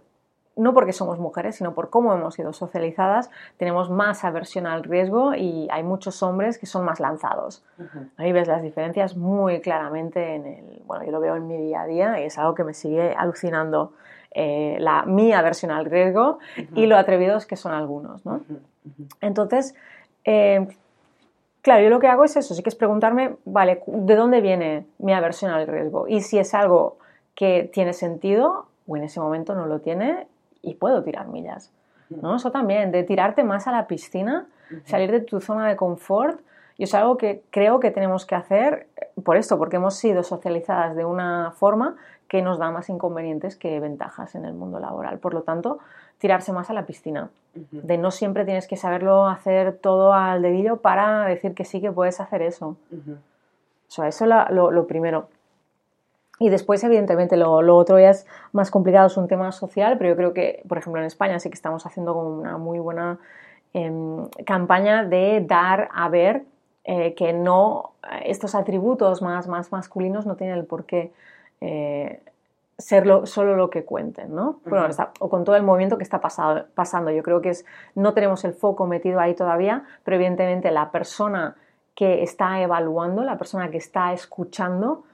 no 0.56 0.74
porque 0.74 0.92
somos 0.92 1.18
mujeres, 1.18 1.56
sino 1.56 1.74
por 1.74 1.90
cómo 1.90 2.12
hemos 2.12 2.34
sido 2.34 2.52
socializadas, 2.52 3.30
tenemos 3.56 3.90
más 3.90 4.24
aversión 4.24 4.66
al 4.66 4.84
riesgo 4.84 5.34
y 5.34 5.68
hay 5.70 5.82
muchos 5.82 6.22
hombres 6.22 6.58
que 6.58 6.66
son 6.66 6.84
más 6.84 7.00
lanzados. 7.00 7.64
Ahí 8.16 8.32
ves 8.32 8.48
las 8.48 8.62
diferencias 8.62 9.16
muy 9.16 9.60
claramente 9.60 10.34
en 10.34 10.46
el, 10.46 10.82
bueno, 10.84 11.04
yo 11.04 11.10
lo 11.10 11.20
veo 11.20 11.36
en 11.36 11.46
mi 11.46 11.56
día 11.56 11.82
a 11.82 11.86
día 11.86 12.20
y 12.20 12.24
es 12.24 12.38
algo 12.38 12.54
que 12.54 12.64
me 12.64 12.74
sigue 12.74 13.14
alucinando. 13.16 13.92
Eh, 14.34 14.78
la, 14.80 15.04
mi 15.04 15.34
aversión 15.34 15.70
al 15.72 15.84
riesgo 15.84 16.38
y 16.74 16.86
lo 16.86 16.96
atrevidos 16.96 17.44
que 17.44 17.56
son 17.56 17.72
algunos. 17.72 18.24
¿no? 18.24 18.40
Entonces, 19.20 19.74
eh, 20.24 20.68
claro, 21.60 21.82
yo 21.82 21.90
lo 21.90 22.00
que 22.00 22.08
hago 22.08 22.24
es 22.24 22.36
eso, 22.36 22.54
sí 22.54 22.62
que 22.62 22.70
es 22.70 22.74
preguntarme, 22.74 23.36
vale, 23.44 23.82
¿de 23.86 24.16
dónde 24.16 24.40
viene 24.40 24.86
mi 24.98 25.12
aversión 25.12 25.50
al 25.50 25.66
riesgo? 25.66 26.08
Y 26.08 26.22
si 26.22 26.38
es 26.38 26.54
algo 26.54 26.96
que 27.34 27.68
tiene 27.70 27.92
sentido 27.92 28.66
o 28.86 28.96
en 28.96 29.04
ese 29.04 29.20
momento 29.20 29.54
no 29.54 29.66
lo 29.66 29.80
tiene 29.80 30.26
y 30.62 30.74
puedo 30.74 31.02
tirar 31.02 31.28
millas. 31.28 31.72
¿no? 32.08 32.36
Eso 32.36 32.50
también, 32.50 32.92
de 32.92 33.02
tirarte 33.02 33.44
más 33.44 33.66
a 33.66 33.72
la 33.72 33.86
piscina, 33.86 34.46
salir 34.84 35.10
de 35.10 35.20
tu 35.20 35.40
zona 35.40 35.68
de 35.68 35.76
confort, 35.76 36.40
y 36.78 36.84
es 36.84 36.94
algo 36.94 37.16
que 37.16 37.42
creo 37.50 37.80
que 37.80 37.90
tenemos 37.90 38.24
que 38.24 38.34
hacer 38.34 38.86
por 39.24 39.36
esto, 39.36 39.58
porque 39.58 39.76
hemos 39.76 39.94
sido 39.94 40.22
socializadas 40.22 40.96
de 40.96 41.04
una 41.04 41.52
forma 41.52 41.96
que 42.28 42.40
nos 42.40 42.58
da 42.58 42.70
más 42.70 42.88
inconvenientes 42.88 43.56
que 43.56 43.78
ventajas 43.78 44.34
en 44.34 44.46
el 44.46 44.54
mundo 44.54 44.80
laboral. 44.80 45.18
Por 45.18 45.34
lo 45.34 45.42
tanto, 45.42 45.80
tirarse 46.18 46.52
más 46.52 46.70
a 46.70 46.72
la 46.72 46.86
piscina. 46.86 47.30
De 47.54 47.98
no 47.98 48.10
siempre 48.10 48.46
tienes 48.46 48.66
que 48.66 48.76
saberlo 48.76 49.26
hacer 49.26 49.76
todo 49.76 50.14
al 50.14 50.40
dedillo 50.40 50.78
para 50.78 51.26
decir 51.26 51.52
que 51.54 51.66
sí 51.66 51.82
que 51.82 51.92
puedes 51.92 52.20
hacer 52.20 52.40
eso. 52.40 52.76
eso 53.88 54.04
es 54.06 54.20
lo, 54.22 54.70
lo, 54.70 54.86
primero. 54.86 55.28
Y 56.42 56.48
después, 56.48 56.82
evidentemente, 56.82 57.36
lo, 57.36 57.62
lo, 57.62 57.76
otro 57.76 58.00
ya 58.00 58.10
es 58.10 58.26
más 58.50 58.72
complicado, 58.72 59.06
es 59.06 59.16
un 59.16 59.28
tema 59.28 59.52
social, 59.52 59.96
pero 59.96 60.10
yo 60.10 60.16
creo 60.16 60.34
que, 60.34 60.64
por 60.66 60.76
ejemplo, 60.76 61.00
en 61.00 61.06
España 61.06 61.38
sí 61.38 61.48
que 61.50 61.54
estamos 61.54 61.86
haciendo 61.86 62.14
como 62.14 62.30
una 62.30 62.58
muy 62.58 62.80
buena 62.80 63.20
em, 63.72 64.26
campaña 64.44 65.04
de 65.04 65.44
dar 65.46 65.88
a 65.94 66.08
ver 66.08 66.42
eh, 66.82 67.14
que 67.14 67.32
no, 67.32 67.92
estos 68.24 68.56
atributos 68.56 69.22
más, 69.22 69.46
más 69.46 69.70
masculinos 69.70 70.26
no 70.26 70.34
tienen 70.34 70.58
el 70.58 70.64
por 70.64 70.84
qué 70.84 71.12
eh, 71.60 72.20
ser 72.76 73.06
solo 73.28 73.54
lo 73.54 73.70
que 73.70 73.84
cuenten, 73.84 74.34
¿no? 74.34 74.58
Bueno, 74.64 74.88
o 75.20 75.30
con 75.30 75.44
todo 75.44 75.54
el 75.54 75.62
movimiento 75.62 75.96
que 75.96 76.02
está 76.02 76.20
pasando. 76.20 77.12
Yo 77.12 77.22
creo 77.22 77.40
que 77.40 77.50
es, 77.50 77.64
no 77.94 78.14
tenemos 78.14 78.44
el 78.44 78.52
foco 78.52 78.88
metido 78.88 79.20
ahí 79.20 79.34
todavía, 79.34 79.84
pero 80.02 80.16
evidentemente 80.16 80.72
la 80.72 80.90
persona 80.90 81.54
que 81.94 82.22
está 82.22 82.60
evaluando, 82.60 83.22
la 83.22 83.36
persona 83.36 83.70
que 83.70 83.76
está 83.76 84.12
escuchando, 84.12 85.04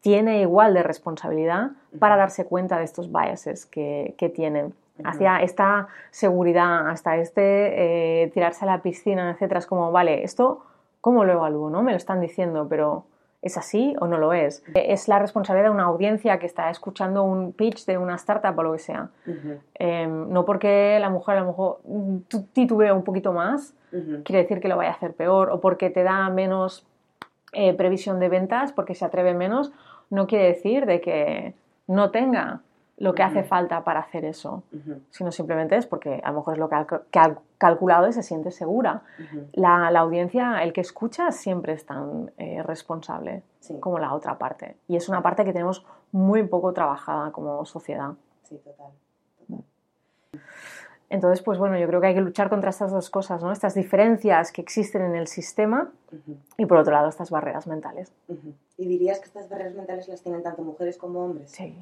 tiene 0.00 0.40
igual 0.40 0.74
de 0.74 0.82
responsabilidad 0.82 1.72
para 1.98 2.16
darse 2.16 2.46
cuenta 2.46 2.78
de 2.78 2.84
estos 2.84 3.10
biases 3.10 3.66
que, 3.66 4.32
tienen. 4.34 4.74
Hacia 5.04 5.42
esta 5.42 5.86
seguridad, 6.10 6.88
hasta 6.88 7.16
este 7.16 8.22
eh, 8.24 8.30
tirarse 8.34 8.64
a 8.64 8.66
la 8.66 8.82
piscina, 8.82 9.30
etcétera, 9.30 9.60
es 9.60 9.66
como, 9.66 9.92
vale, 9.92 10.24
esto, 10.24 10.64
¿cómo 11.00 11.24
lo 11.24 11.34
evalúo? 11.34 11.70
¿no? 11.70 11.82
Me 11.82 11.92
lo 11.92 11.96
están 11.96 12.20
diciendo, 12.20 12.66
pero 12.68 13.04
¿Es 13.40 13.56
así 13.56 13.94
o 14.00 14.08
no 14.08 14.18
lo 14.18 14.32
es? 14.32 14.64
Es 14.74 15.06
la 15.06 15.20
responsabilidad 15.20 15.68
de 15.68 15.74
una 15.74 15.84
audiencia 15.84 16.38
que 16.38 16.46
está 16.46 16.70
escuchando 16.70 17.22
un 17.22 17.52
pitch 17.52 17.86
de 17.86 17.96
una 17.96 18.16
startup 18.16 18.58
o 18.58 18.62
lo 18.64 18.72
que 18.72 18.80
sea. 18.80 19.10
Em, 19.74 20.28
no 20.30 20.44
porque 20.44 20.98
la 21.00 21.08
mujer 21.08 21.36
a 21.36 21.40
lo 21.40 21.46
mejor 21.46 21.80
titubea 22.52 22.92
un 22.94 23.04
poquito 23.04 23.32
más, 23.32 23.74
quiere 24.24 24.42
decir 24.42 24.60
que 24.60 24.68
lo 24.68 24.76
vaya 24.76 24.90
a 24.90 24.94
hacer 24.94 25.14
peor, 25.14 25.50
o 25.50 25.60
porque 25.60 25.88
te 25.88 26.02
da 26.02 26.28
menos 26.30 26.84
eh, 27.52 27.74
previsión 27.74 28.18
de 28.18 28.28
ventas, 28.28 28.72
porque 28.72 28.94
se 28.94 29.04
atreve 29.04 29.34
menos, 29.34 29.72
no 30.10 30.26
quiere 30.26 30.46
decir 30.46 30.84
de 30.84 31.00
que 31.00 31.54
no 31.86 32.10
tenga 32.10 32.60
lo 32.98 33.14
que 33.14 33.22
hace 33.22 33.44
falta 33.44 33.84
para 33.84 34.00
hacer 34.00 34.24
eso, 34.24 34.64
sino 35.10 35.30
simplemente 35.30 35.76
es 35.76 35.86
porque 35.86 36.20
a 36.22 36.30
lo 36.30 36.38
mejor 36.38 36.54
es 36.54 36.58
lo 36.58 36.68
que 36.68 37.18
ha, 37.18 37.36
calculado 37.58 38.08
y 38.08 38.12
se 38.12 38.22
siente 38.22 38.50
segura. 38.50 39.02
la, 39.52 39.86
audiencia, 39.98 40.62
el 40.62 40.72
que 40.72 40.80
escucha, 40.80 41.32
siempre 41.32 41.72
es 41.72 41.86
tan 41.86 42.32
eh, 42.38 42.62
responsable 42.62 43.42
como 43.80 43.98
la 43.98 44.14
otra 44.14 44.38
parte. 44.38 44.76
Y 44.88 44.96
es 44.96 45.08
una 45.08 45.22
parte 45.22 45.44
que 45.44 45.52
tenemos 45.52 45.84
muy 46.12 46.42
poco 46.44 46.72
trabajada 46.72 47.30
como 47.32 47.64
sociedad. 47.64 48.12
Sí, 48.42 48.58
total. 48.58 48.92
Entonces, 51.10 51.42
pues 51.42 51.58
bueno, 51.58 51.78
yo 51.78 51.86
creo 51.86 52.00
que 52.00 52.08
hay 52.08 52.14
que 52.14 52.20
luchar 52.20 52.50
contra 52.50 52.70
estas 52.70 52.90
dos 52.90 53.08
cosas, 53.08 53.42
¿no? 53.42 53.50
Estas 53.50 53.74
diferencias 53.74 54.52
que 54.52 54.60
existen 54.60 55.02
en 55.02 55.14
el 55.14 55.26
sistema 55.26 55.90
y 56.58 56.66
por 56.66 56.78
otro 56.78 56.92
lado 56.92 57.08
estas 57.08 57.30
barreras 57.30 57.66
mentales. 57.66 58.12
¿Y 58.76 58.86
dirías 58.86 59.18
que 59.18 59.26
estas 59.26 59.48
barreras 59.48 59.74
mentales 59.74 60.06
las 60.08 60.22
tienen 60.22 60.42
tanto 60.42 60.62
mujeres 60.62 60.98
como 60.98 61.24
hombres? 61.24 61.50
Sí. 61.50 61.74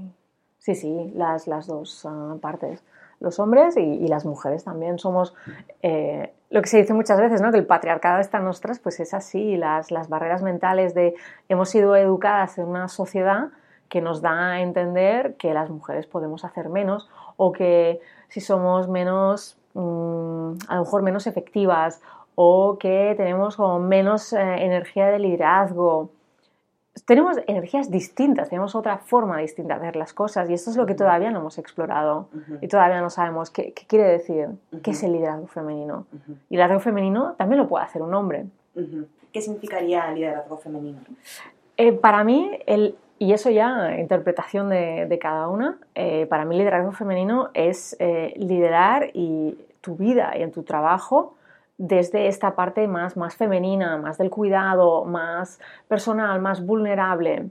Sí, 0.67 0.75
sí, 0.75 1.13
las, 1.15 1.47
las 1.47 1.69
dos 1.69 2.05
ah, 2.07 2.39
partes. 2.41 2.83
Los 3.21 3.39
hombres 3.39 3.77
y, 3.77 4.09
las 4.09 4.25
mujeres 4.25 4.65
también 4.65 4.99
somos, 4.99 5.33
eh, 5.81 6.35
lo 6.51 6.61
que 6.61 6.67
se 6.67 6.79
dice 6.79 6.93
muchas 6.93 7.21
veces, 7.21 7.41
¿no? 7.41 7.53
que 7.53 7.59
el 7.59 7.67
patriarcado 7.67 8.19
está 8.19 8.39
en 8.39 8.47
nosotras, 8.47 8.81
pues 8.81 8.99
es 8.99 9.15
así, 9.15 9.57
las, 9.57 9.93
las 9.93 10.09
barreras 10.09 10.43
mentales 10.43 10.93
de 10.93 11.15
hemos 11.49 11.69
sido 11.69 11.95
educadas 11.95 12.59
en 12.59 12.67
una 12.67 12.89
sociedad 12.89 13.51
que 13.89 14.01
nos 14.01 14.23
da 14.23 14.55
a 14.55 14.61
entender 14.61 15.37
que 15.37 15.55
las 15.55 15.71
mujeres 15.71 16.09
podemos 16.09 16.45
hacer 16.45 16.69
menos 16.69 17.09
o 17.37 17.53
que 17.53 18.01
si 18.27 18.41
somos 18.41 18.89
menos, 18.89 19.57
mm, 19.75 20.55
a 20.67 20.75
lo 20.75 20.81
mejor 20.81 21.03
menos 21.03 21.29
efectivas 21.29 22.03
o 22.35 22.77
que 22.81 23.15
tenemos 23.17 23.55
como 23.55 23.79
menos 23.79 24.33
eh, 24.33 24.65
energía 24.65 25.07
de 25.07 25.21
liderazgo 25.21 26.11
tenemos 27.05 27.37
energías 27.47 27.91
distintas, 27.91 28.49
tenemos 28.49 28.75
otra 28.75 28.99
forma 28.99 29.39
distinta 29.39 29.75
de 29.75 29.87
ver 29.87 29.97
las 29.97 30.15
cosas 30.15 30.49
y 30.49 30.55
esto 30.55 30.71
es 30.71 30.77
lo 30.77 30.87
que 30.87 30.95
todavía 30.95 31.31
no 31.31 31.41
hemos 31.41 31.59
explorado 31.59 32.29
y 32.61 32.69
todavía 32.69 33.01
no 33.01 33.11
sabemos 33.11 33.51
qué, 33.51 33.75
quiere 33.87 34.05
decir, 34.05 34.49
qué 34.83 34.93
es 34.93 35.03
el 35.03 35.13
liderazgo 35.13 35.47
femenino. 35.47 36.07
Y 36.49 36.55
el 36.55 36.59
liderazgo 36.59 36.81
femenino 36.81 37.35
también 37.35 37.61
lo 37.61 37.69
puede 37.69 37.85
hacer 37.85 38.03
un 38.03 38.15
hombre. 38.15 38.47
¿Qué 39.33 39.41
significaría 39.43 40.09
el 40.09 40.15
liderazgo 40.15 40.57
femenino? 40.57 41.01
Eh, 41.77 41.93
para 41.93 42.25
mí, 42.25 42.59
el, 42.67 42.97
y 43.19 43.33
eso 43.33 43.51
ya, 43.51 43.99
interpretación 43.99 44.71
de, 44.71 45.19
cada 45.21 45.49
una, 45.49 45.79
eh, 45.95 46.27
para 46.27 46.47
mí 46.47 46.57
liderazgo 46.57 46.93
femenino 46.93 47.51
es 47.53 47.97
eh, 47.99 48.33
liderar 48.37 49.11
y 49.13 49.59
tu 49.83 49.97
vida 49.97 50.33
y 50.37 50.43
en 50.43 50.53
tu 50.53 50.63
trabajo 50.63 51.35
desde 51.79 52.29
esta 52.29 52.55
parte 52.55 52.89
más, 52.89 53.17
más 53.17 53.37
femenina, 53.37 53.97
más 53.99 54.19
del 54.19 54.31
cuidado, 54.31 55.05
más 55.05 55.61
personal, 55.89 56.41
más 56.41 56.65
vulnerable. 56.65 57.51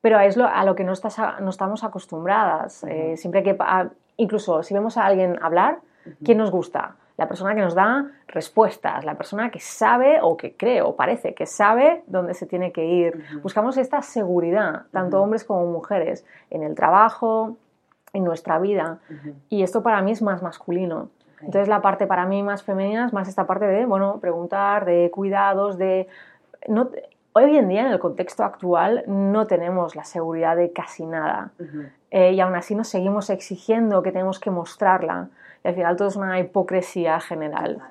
Pero 0.00 0.20
es 0.20 0.36
lo, 0.36 0.46
a 0.46 0.64
lo 0.64 0.74
que 0.74 0.84
no, 0.84 0.92
estás 0.92 1.18
no 1.40 1.50
estamos 1.50 1.82
acostumbradas. 1.82 2.84
Eh, 2.84 3.16
siempre 3.16 3.42
que, 3.42 3.56
incluso 4.16 4.62
si 4.62 4.74
vemos 4.74 4.96
a 4.96 5.06
alguien 5.06 5.38
hablar, 5.42 5.78
¿quién 6.22 6.38
nos 6.38 6.50
gusta? 6.50 6.96
La 7.16 7.28
persona 7.28 7.54
que 7.54 7.62
nos 7.62 7.74
da 7.74 8.10
respuestas, 8.28 9.06
la 9.06 9.14
persona 9.14 9.50
que 9.50 9.58
sabe 9.58 10.18
o 10.20 10.36
que 10.36 10.54
cree 10.54 10.82
o 10.82 10.96
parece 10.96 11.34
que 11.34 11.46
sabe 11.46 12.04
dónde 12.06 12.34
se 12.34 12.44
tiene 12.44 12.72
que 12.72 12.84
ir. 12.84 13.24
Buscamos 13.42 13.78
esta 13.78 14.02
seguridad, 14.02 14.82
tanto 14.92 15.22
hombres 15.22 15.44
como 15.44 15.64
mujeres, 15.64 16.26
en 16.50 16.62
el 16.62 16.74
trabajo, 16.74 17.56
en 18.12 18.24
nuestra 18.24 18.58
vida. 18.58 18.98
Y 19.48 19.62
esto 19.62 19.82
para 19.82 20.02
mí 20.02 20.12
es 20.12 20.20
más 20.20 20.42
masculino. 20.42 21.08
Entonces 21.40 21.68
la 21.68 21.82
parte 21.82 22.06
para 22.06 22.26
mí 22.26 22.42
más 22.42 22.62
femenina 22.62 23.06
es 23.06 23.12
más 23.12 23.28
esta 23.28 23.46
parte 23.46 23.66
de, 23.66 23.86
bueno, 23.86 24.18
preguntar, 24.20 24.84
de 24.84 25.10
cuidados, 25.10 25.78
de... 25.78 26.08
No, 26.68 26.90
hoy 27.32 27.56
en 27.56 27.68
día, 27.68 27.82
en 27.82 27.92
el 27.92 27.98
contexto 27.98 28.44
actual, 28.44 29.04
no 29.06 29.46
tenemos 29.46 29.94
la 29.94 30.04
seguridad 30.04 30.56
de 30.56 30.72
casi 30.72 31.04
nada. 31.04 31.50
Eh, 32.10 32.32
y 32.32 32.40
aún 32.40 32.54
así 32.54 32.74
nos 32.74 32.88
seguimos 32.88 33.28
exigiendo 33.30 34.02
que 34.02 34.12
tenemos 34.12 34.40
que 34.40 34.50
mostrarla. 34.50 35.28
Y 35.62 35.68
al 35.68 35.74
final 35.74 35.96
todo 35.96 36.08
es 36.08 36.16
una 36.16 36.40
hipocresía 36.40 37.20
general. 37.20 37.82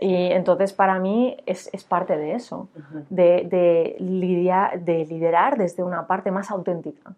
Y 0.00 0.30
entonces 0.32 0.72
para 0.72 0.98
mí 0.98 1.36
es, 1.46 1.70
es 1.72 1.84
parte 1.84 2.16
de 2.16 2.34
eso, 2.34 2.68
de, 3.10 3.46
de, 3.50 3.96
lidiar, 3.98 4.80
de 4.80 5.04
liderar 5.06 5.56
desde 5.56 5.82
una 5.82 6.06
parte 6.06 6.30
más 6.30 6.50
auténtica. 6.50 7.14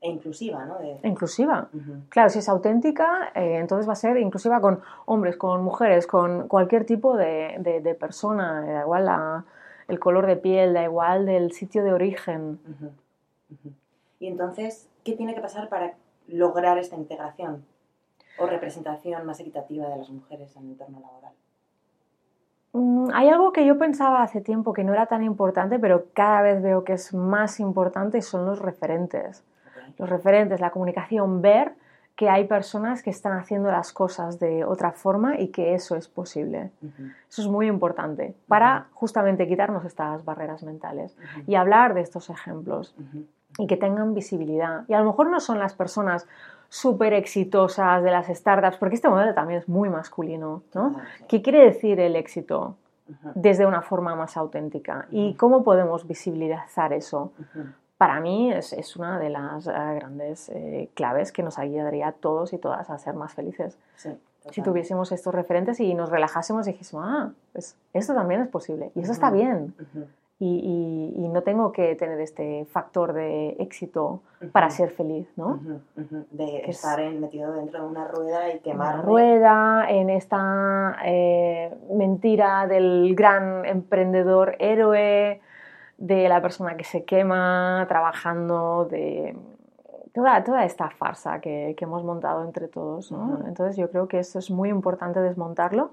E 0.00 0.08
inclusiva, 0.08 0.64
¿no? 0.64 0.78
Inclusiva. 1.02 1.68
Claro, 2.08 2.28
si 2.28 2.38
es 2.38 2.48
auténtica, 2.48 3.32
eh, 3.34 3.56
entonces 3.56 3.88
va 3.88 3.94
a 3.94 3.96
ser 3.96 4.16
inclusiva 4.18 4.60
con 4.60 4.80
hombres, 5.06 5.36
con 5.36 5.64
mujeres, 5.64 6.06
con 6.06 6.46
cualquier 6.46 6.84
tipo 6.84 7.16
de, 7.16 7.80
de, 7.82 7.94
persona, 7.96 8.60
da 8.60 8.82
igual 8.82 9.44
el 9.88 9.98
color 9.98 10.26
de 10.26 10.36
piel, 10.36 10.74
da 10.74 10.84
igual 10.84 11.26
del 11.26 11.50
sitio 11.50 11.82
de 11.82 11.92
origen. 11.92 12.60
Y 14.20 14.28
entonces, 14.28 14.88
¿qué 15.02 15.14
tiene 15.14 15.34
que 15.34 15.40
pasar 15.40 15.68
para 15.68 15.94
lograr 16.28 16.78
esta 16.78 16.94
integración 16.94 17.64
o 18.38 18.46
representación 18.46 19.26
más 19.26 19.40
equitativa 19.40 19.88
de 19.88 19.96
las 19.96 20.10
mujeres 20.10 20.54
en 20.54 20.66
el 20.66 20.70
entorno 20.70 21.00
laboral? 21.00 21.32
Mm, 22.72 23.08
hay 23.14 23.30
algo 23.30 23.52
que 23.52 23.66
yo 23.66 23.78
pensaba 23.78 24.22
hace 24.22 24.40
tiempo 24.40 24.72
que 24.72 24.84
no 24.84 24.92
era 24.92 25.06
tan 25.06 25.24
importante, 25.24 25.80
pero 25.80 26.04
cada 26.12 26.42
vez 26.42 26.62
veo 26.62 26.84
que 26.84 26.92
es 26.92 27.12
más 27.14 27.58
importante 27.58 28.18
y 28.18 28.22
son 28.22 28.46
los 28.46 28.60
referentes 28.60 29.42
los 29.98 30.08
referentes, 30.08 30.60
la 30.60 30.70
comunicación, 30.70 31.42
ver 31.42 31.72
que 32.18 32.28
hay 32.28 32.48
personas 32.48 33.04
que 33.04 33.10
están 33.10 33.38
haciendo 33.38 33.70
las 33.70 33.92
cosas 33.92 34.40
de 34.40 34.64
otra 34.64 34.90
forma 34.90 35.38
y 35.38 35.48
que 35.48 35.74
eso 35.74 35.94
es 35.94 36.08
posible. 36.08 36.72
Eso 37.28 37.42
es 37.42 37.48
muy 37.48 37.68
importante 37.68 38.34
para 38.48 38.86
justamente 38.92 39.46
quitarnos 39.46 39.84
estas 39.84 40.24
barreras 40.24 40.64
mentales 40.64 41.16
y 41.46 41.54
hablar 41.54 41.94
de 41.94 42.00
estos 42.00 42.28
ejemplos 42.28 42.92
y 43.56 43.68
que 43.68 43.76
tengan 43.76 44.14
visibilidad. 44.14 44.84
Y 44.88 44.94
a 44.94 44.98
lo 44.98 45.06
mejor 45.06 45.30
no 45.30 45.38
son 45.38 45.60
las 45.60 45.74
personas 45.74 46.26
súper 46.68 47.12
exitosas 47.12 48.02
de 48.02 48.10
las 48.10 48.26
startups, 48.26 48.76
porque 48.78 48.96
este 48.96 49.08
modelo 49.08 49.32
también 49.32 49.60
es 49.60 49.68
muy 49.68 49.88
masculino, 49.88 50.62
¿no? 50.74 50.96
¿Qué 51.28 51.40
quiere 51.40 51.64
decir 51.64 52.00
el 52.00 52.16
éxito 52.16 52.74
desde 53.34 53.64
una 53.64 53.80
forma 53.80 54.16
más 54.16 54.36
auténtica? 54.36 55.06
¿Y 55.12 55.34
cómo 55.34 55.62
podemos 55.62 56.06
visibilizar 56.06 56.92
eso? 56.92 57.32
Para 57.98 58.20
mí 58.20 58.52
es, 58.52 58.96
una 58.96 59.18
de 59.18 59.28
las 59.28 59.66
eh, 59.66 59.72
grandes 59.72 60.48
eh, 60.50 60.88
claves 60.94 61.32
que 61.32 61.42
nos 61.42 61.58
ayudaría 61.58 62.08
a 62.08 62.12
todos 62.12 62.52
y 62.52 62.58
todas 62.58 62.88
a 62.88 62.98
ser 62.98 63.14
más 63.14 63.34
felices. 63.34 63.76
si 64.50 64.62
tuviésemos 64.62 65.10
estos 65.10 65.34
referentes 65.34 65.80
y 65.80 65.92
nos 65.94 66.08
relajásemos 66.08 66.66
y 66.68 66.72
dijésemos, 66.72 67.04
ah, 67.06 67.32
pues 67.52 67.76
esto 67.92 68.14
también 68.14 68.40
es 68.40 68.48
posible 68.48 68.92
y 68.94 69.00
eso 69.00 69.12
está 69.12 69.30
bien. 69.32 69.74
y, 70.38 71.28
no 71.32 71.42
tengo 71.42 71.72
que 71.72 71.94
tener 71.94 72.18
este 72.20 72.64
factor 72.64 73.12
de 73.12 73.50
éxito 73.58 74.22
para 74.52 74.70
ser 74.70 74.90
feliz, 74.90 75.28
¿no? 75.36 75.60
De 76.30 76.62
estar 76.70 76.98
metido 77.12 77.52
dentro 77.52 77.82
de 77.82 77.86
una 77.86 78.08
rueda 78.08 78.52
y 78.52 78.60
quemar. 78.60 78.94
Una 78.94 79.02
rueda, 79.02 79.90
en 79.90 80.08
esta 80.08 80.96
eh, 81.04 81.76
mentira 81.92 82.66
del 82.66 83.14
gran 83.14 83.66
emprendedor 83.66 84.56
héroe 84.58 85.40
de 85.98 86.28
la 86.28 86.40
persona 86.40 86.76
que 86.76 86.84
se 86.84 87.04
quema 87.04 87.84
trabajando, 87.88 88.86
de 88.88 89.36
toda, 90.14 90.42
toda 90.44 90.64
esta 90.64 90.90
farsa 90.90 91.40
que, 91.40 91.76
hemos 91.78 92.04
montado 92.04 92.44
entre 92.44 92.68
todos. 92.68 93.12
Entonces 93.46 93.76
yo 93.76 93.90
creo 93.90 94.08
que 94.08 94.20
eso 94.20 94.38
es 94.38 94.50
muy 94.50 94.70
importante 94.70 95.20
desmontarlo 95.20 95.90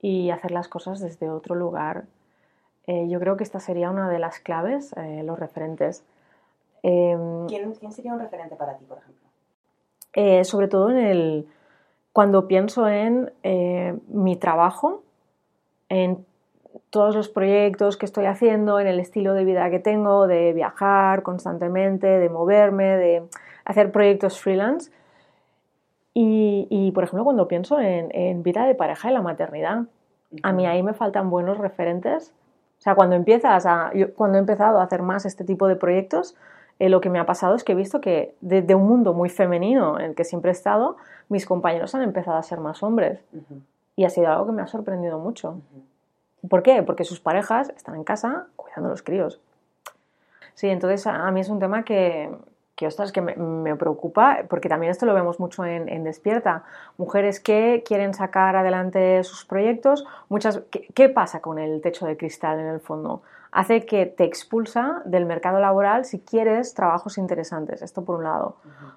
y 0.00 0.30
hacer 0.30 0.50
las 0.50 0.68
cosas 0.68 1.00
desde 1.00 1.30
otro 1.30 1.54
lugar. 1.54 2.04
Eh, 2.88 3.08
yo 3.08 3.20
creo 3.20 3.36
que 3.36 3.44
esta 3.44 3.60
sería 3.60 3.90
una 3.90 4.10
de 4.10 4.18
las 4.18 4.40
claves, 4.40 4.92
eh, 4.96 5.22
los 5.24 5.38
referentes. 5.38 6.04
Em, 6.82 7.46
¿Quién, 7.46 7.72
¿Quién, 7.74 7.92
sería 7.92 8.12
un 8.12 8.18
referente 8.18 8.56
para 8.56 8.76
ti, 8.76 8.84
por 8.84 8.98
ejemplo? 8.98 9.28
Eh, 10.14 10.42
sobre 10.44 10.66
todo 10.66 10.90
en 10.90 10.98
el, 10.98 11.48
cuando 12.12 12.48
pienso 12.48 12.88
en 12.88 13.32
mi 14.08 14.34
trabajo, 14.34 15.04
en 15.88 16.26
todos 16.92 17.16
los 17.16 17.30
proyectos 17.30 17.96
que 17.96 18.04
estoy 18.04 18.26
haciendo, 18.26 18.78
en 18.78 18.86
el 18.86 19.00
estilo 19.00 19.32
de 19.32 19.46
vida 19.46 19.70
que 19.70 19.78
tengo, 19.78 20.26
de 20.26 20.52
viajar 20.52 21.22
constantemente, 21.22 22.06
de 22.06 22.28
moverme, 22.28 22.98
de 22.98 23.22
hacer 23.64 23.90
proyectos 23.90 24.38
freelance. 24.38 24.92
Y, 26.12 26.92
por 26.94 27.04
ejemplo, 27.04 27.24
cuando 27.24 27.48
pienso 27.48 27.80
en, 27.80 28.42
vida 28.42 28.66
de 28.66 28.74
pareja 28.74 29.10
y 29.10 29.14
la 29.14 29.22
maternidad, 29.22 29.84
a 30.42 30.52
mí 30.52 30.66
ahí 30.66 30.82
me 30.82 30.92
faltan 30.92 31.30
buenos 31.30 31.56
referentes. 31.56 32.34
O 32.78 32.82
sea, 32.82 32.94
cuando 32.94 33.16
empiezas 33.16 33.64
a, 33.64 33.90
cuando 34.14 34.36
he 34.36 34.40
empezado 34.40 34.78
a 34.78 34.82
hacer 34.82 35.00
más 35.00 35.24
este 35.24 35.44
tipo 35.44 35.68
de 35.68 35.76
proyectos, 35.76 36.36
eh, 36.78 36.90
lo 36.90 37.00
que 37.00 37.08
me 37.08 37.18
ha 37.18 37.24
pasado 37.24 37.54
es 37.54 37.64
que 37.64 37.72
he 37.72 37.74
visto 37.74 38.02
que 38.02 38.34
desde 38.42 38.74
un 38.74 38.86
mundo 38.86 39.14
muy 39.14 39.30
femenino 39.30 39.98
en 39.98 40.10
el 40.10 40.14
que 40.14 40.24
siempre 40.24 40.50
he 40.50 40.52
estado, 40.52 40.98
mis 41.30 41.46
compañeros 41.46 41.94
han 41.94 42.02
empezado 42.02 42.36
a 42.36 42.42
ser 42.42 42.60
más 42.60 42.82
hombres. 42.82 43.24
Y 43.96 44.04
ha 44.04 44.10
sido 44.10 44.28
algo 44.28 44.44
que 44.44 44.52
me 44.52 44.60
ha 44.60 44.66
sorprendido 44.66 45.18
mucho. 45.18 45.56
¿Por 46.48 46.62
qué? 46.62 46.82
Porque 46.82 47.04
sus 47.04 47.20
parejas 47.20 47.70
están 47.76 47.94
en 47.94 48.04
casa 48.04 48.46
cuidando 48.56 48.88
a 48.88 48.90
los 48.90 49.02
críos. 49.02 49.40
Sí, 50.54 50.68
entonces 50.68 51.06
a 51.06 51.30
mí 51.30 51.40
es 51.40 51.48
un 51.48 51.60
tema 51.60 51.84
que, 51.84 52.30
que 52.76 52.86
ostras, 52.86 53.12
que 53.12 53.20
me, 53.20 53.76
preocupa, 53.76 54.44
porque 54.48 54.68
también 54.68 54.90
esto 54.90 55.06
lo 55.06 55.14
vemos 55.14 55.38
mucho 55.38 55.64
en, 55.64 56.04
Despierta. 56.04 56.64
Mujeres 56.96 57.38
que 57.38 57.84
quieren 57.86 58.14
sacar 58.14 58.56
adelante 58.56 59.22
sus 59.24 59.44
proyectos, 59.44 60.04
muchas, 60.28 60.62
¿qué, 60.94 61.08
pasa 61.08 61.40
con 61.40 61.58
el 61.58 61.80
techo 61.80 62.06
de 62.06 62.16
cristal 62.16 62.58
en 62.58 62.66
el 62.66 62.80
fondo? 62.80 63.22
Hace 63.52 63.84
que 63.84 64.06
te 64.06 64.24
expulsa 64.24 65.02
del 65.04 65.26
mercado 65.26 65.60
laboral 65.60 66.04
si 66.04 66.20
quieres 66.20 66.74
trabajos 66.74 67.18
interesantes, 67.18 67.82
esto 67.82 68.04
por 68.04 68.16
un 68.16 68.24
lado. 68.24 68.56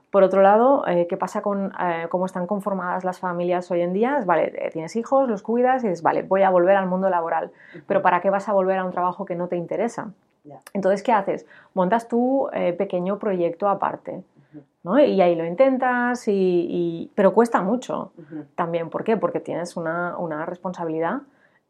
Por 0.09 0.23
otro 0.23 0.41
lado, 0.41 0.87
eh, 0.87 1.07
¿qué 1.07 1.17
pasa 1.17 1.41
con 1.41 1.73
eh, 1.79 2.07
cómo 2.09 2.25
están 2.25 2.47
conformadas 2.47 3.03
las 3.03 3.19
familias 3.19 3.69
hoy 3.69 3.81
en 3.81 3.91
día? 3.91 4.21
vale, 4.25 4.53
eh, 4.55 4.69
tienes 4.71 4.95
hijos, 4.95 5.27
los 5.29 5.43
cuidas 5.43 5.83
y 5.83 5.87
dices, 5.87 6.01
vale, 6.01 6.23
voy 6.23 6.43
a 6.43 6.49
volver 6.49 6.77
al 6.77 6.87
mundo 6.87 7.09
laboral, 7.09 7.51
pero 7.85 8.01
¿para 8.01 8.21
qué 8.21 8.29
vas 8.29 8.47
a 8.47 8.53
volver 8.53 8.79
a 8.79 8.85
un 8.85 8.91
trabajo 8.91 9.25
que 9.25 9.35
no 9.35 9.47
te 9.47 9.57
interesa? 9.57 10.13
Entonces, 10.73 11.03
¿qué 11.03 11.11
haces? 11.11 11.45
Montas 11.73 12.07
tu 12.07 12.49
eh, 12.53 12.73
pequeño 12.73 13.19
proyecto 13.19 13.67
aparte. 13.67 14.23
¿no? 14.83 14.99
Y 14.99 15.19
ahí 15.19 15.35
lo 15.35 15.45
intentas, 15.45 16.25
y, 16.27 17.11
pero 17.15 17.33
cuesta 17.33 17.61
mucho 17.61 18.11
también. 18.53 18.91
¿Por 18.91 19.03
qué? 19.03 19.17
Porque 19.17 19.39
tienes 19.39 19.75
una, 19.75 20.45
responsabilidad 20.45 21.21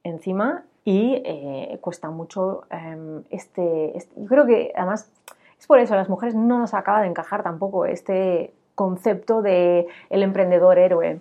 encima 0.03 0.65
y 0.85 1.21
eh, 1.25 1.79
cuesta 1.81 2.11
mucho 2.11 2.63
em, 2.69 3.23
este, 3.31 3.97
este, 3.97 4.21
Yo 4.21 4.27
creo 4.27 4.45
que 4.45 4.71
además 4.75 5.11
es 5.59 5.65
por 5.67 5.79
eso 5.79 5.95
a 5.95 5.97
las 5.97 6.09
mujeres 6.09 6.35
no 6.35 6.59
nos 6.59 6.75
acaba 6.75 7.01
de 7.01 7.07
encajar 7.07 7.41
tampoco 7.41 7.85
este 7.85 8.53
concepto 8.75 9.41
de 9.41 9.87
el 10.09 10.21
emprendedor 10.21 10.77
héroe 10.77 11.19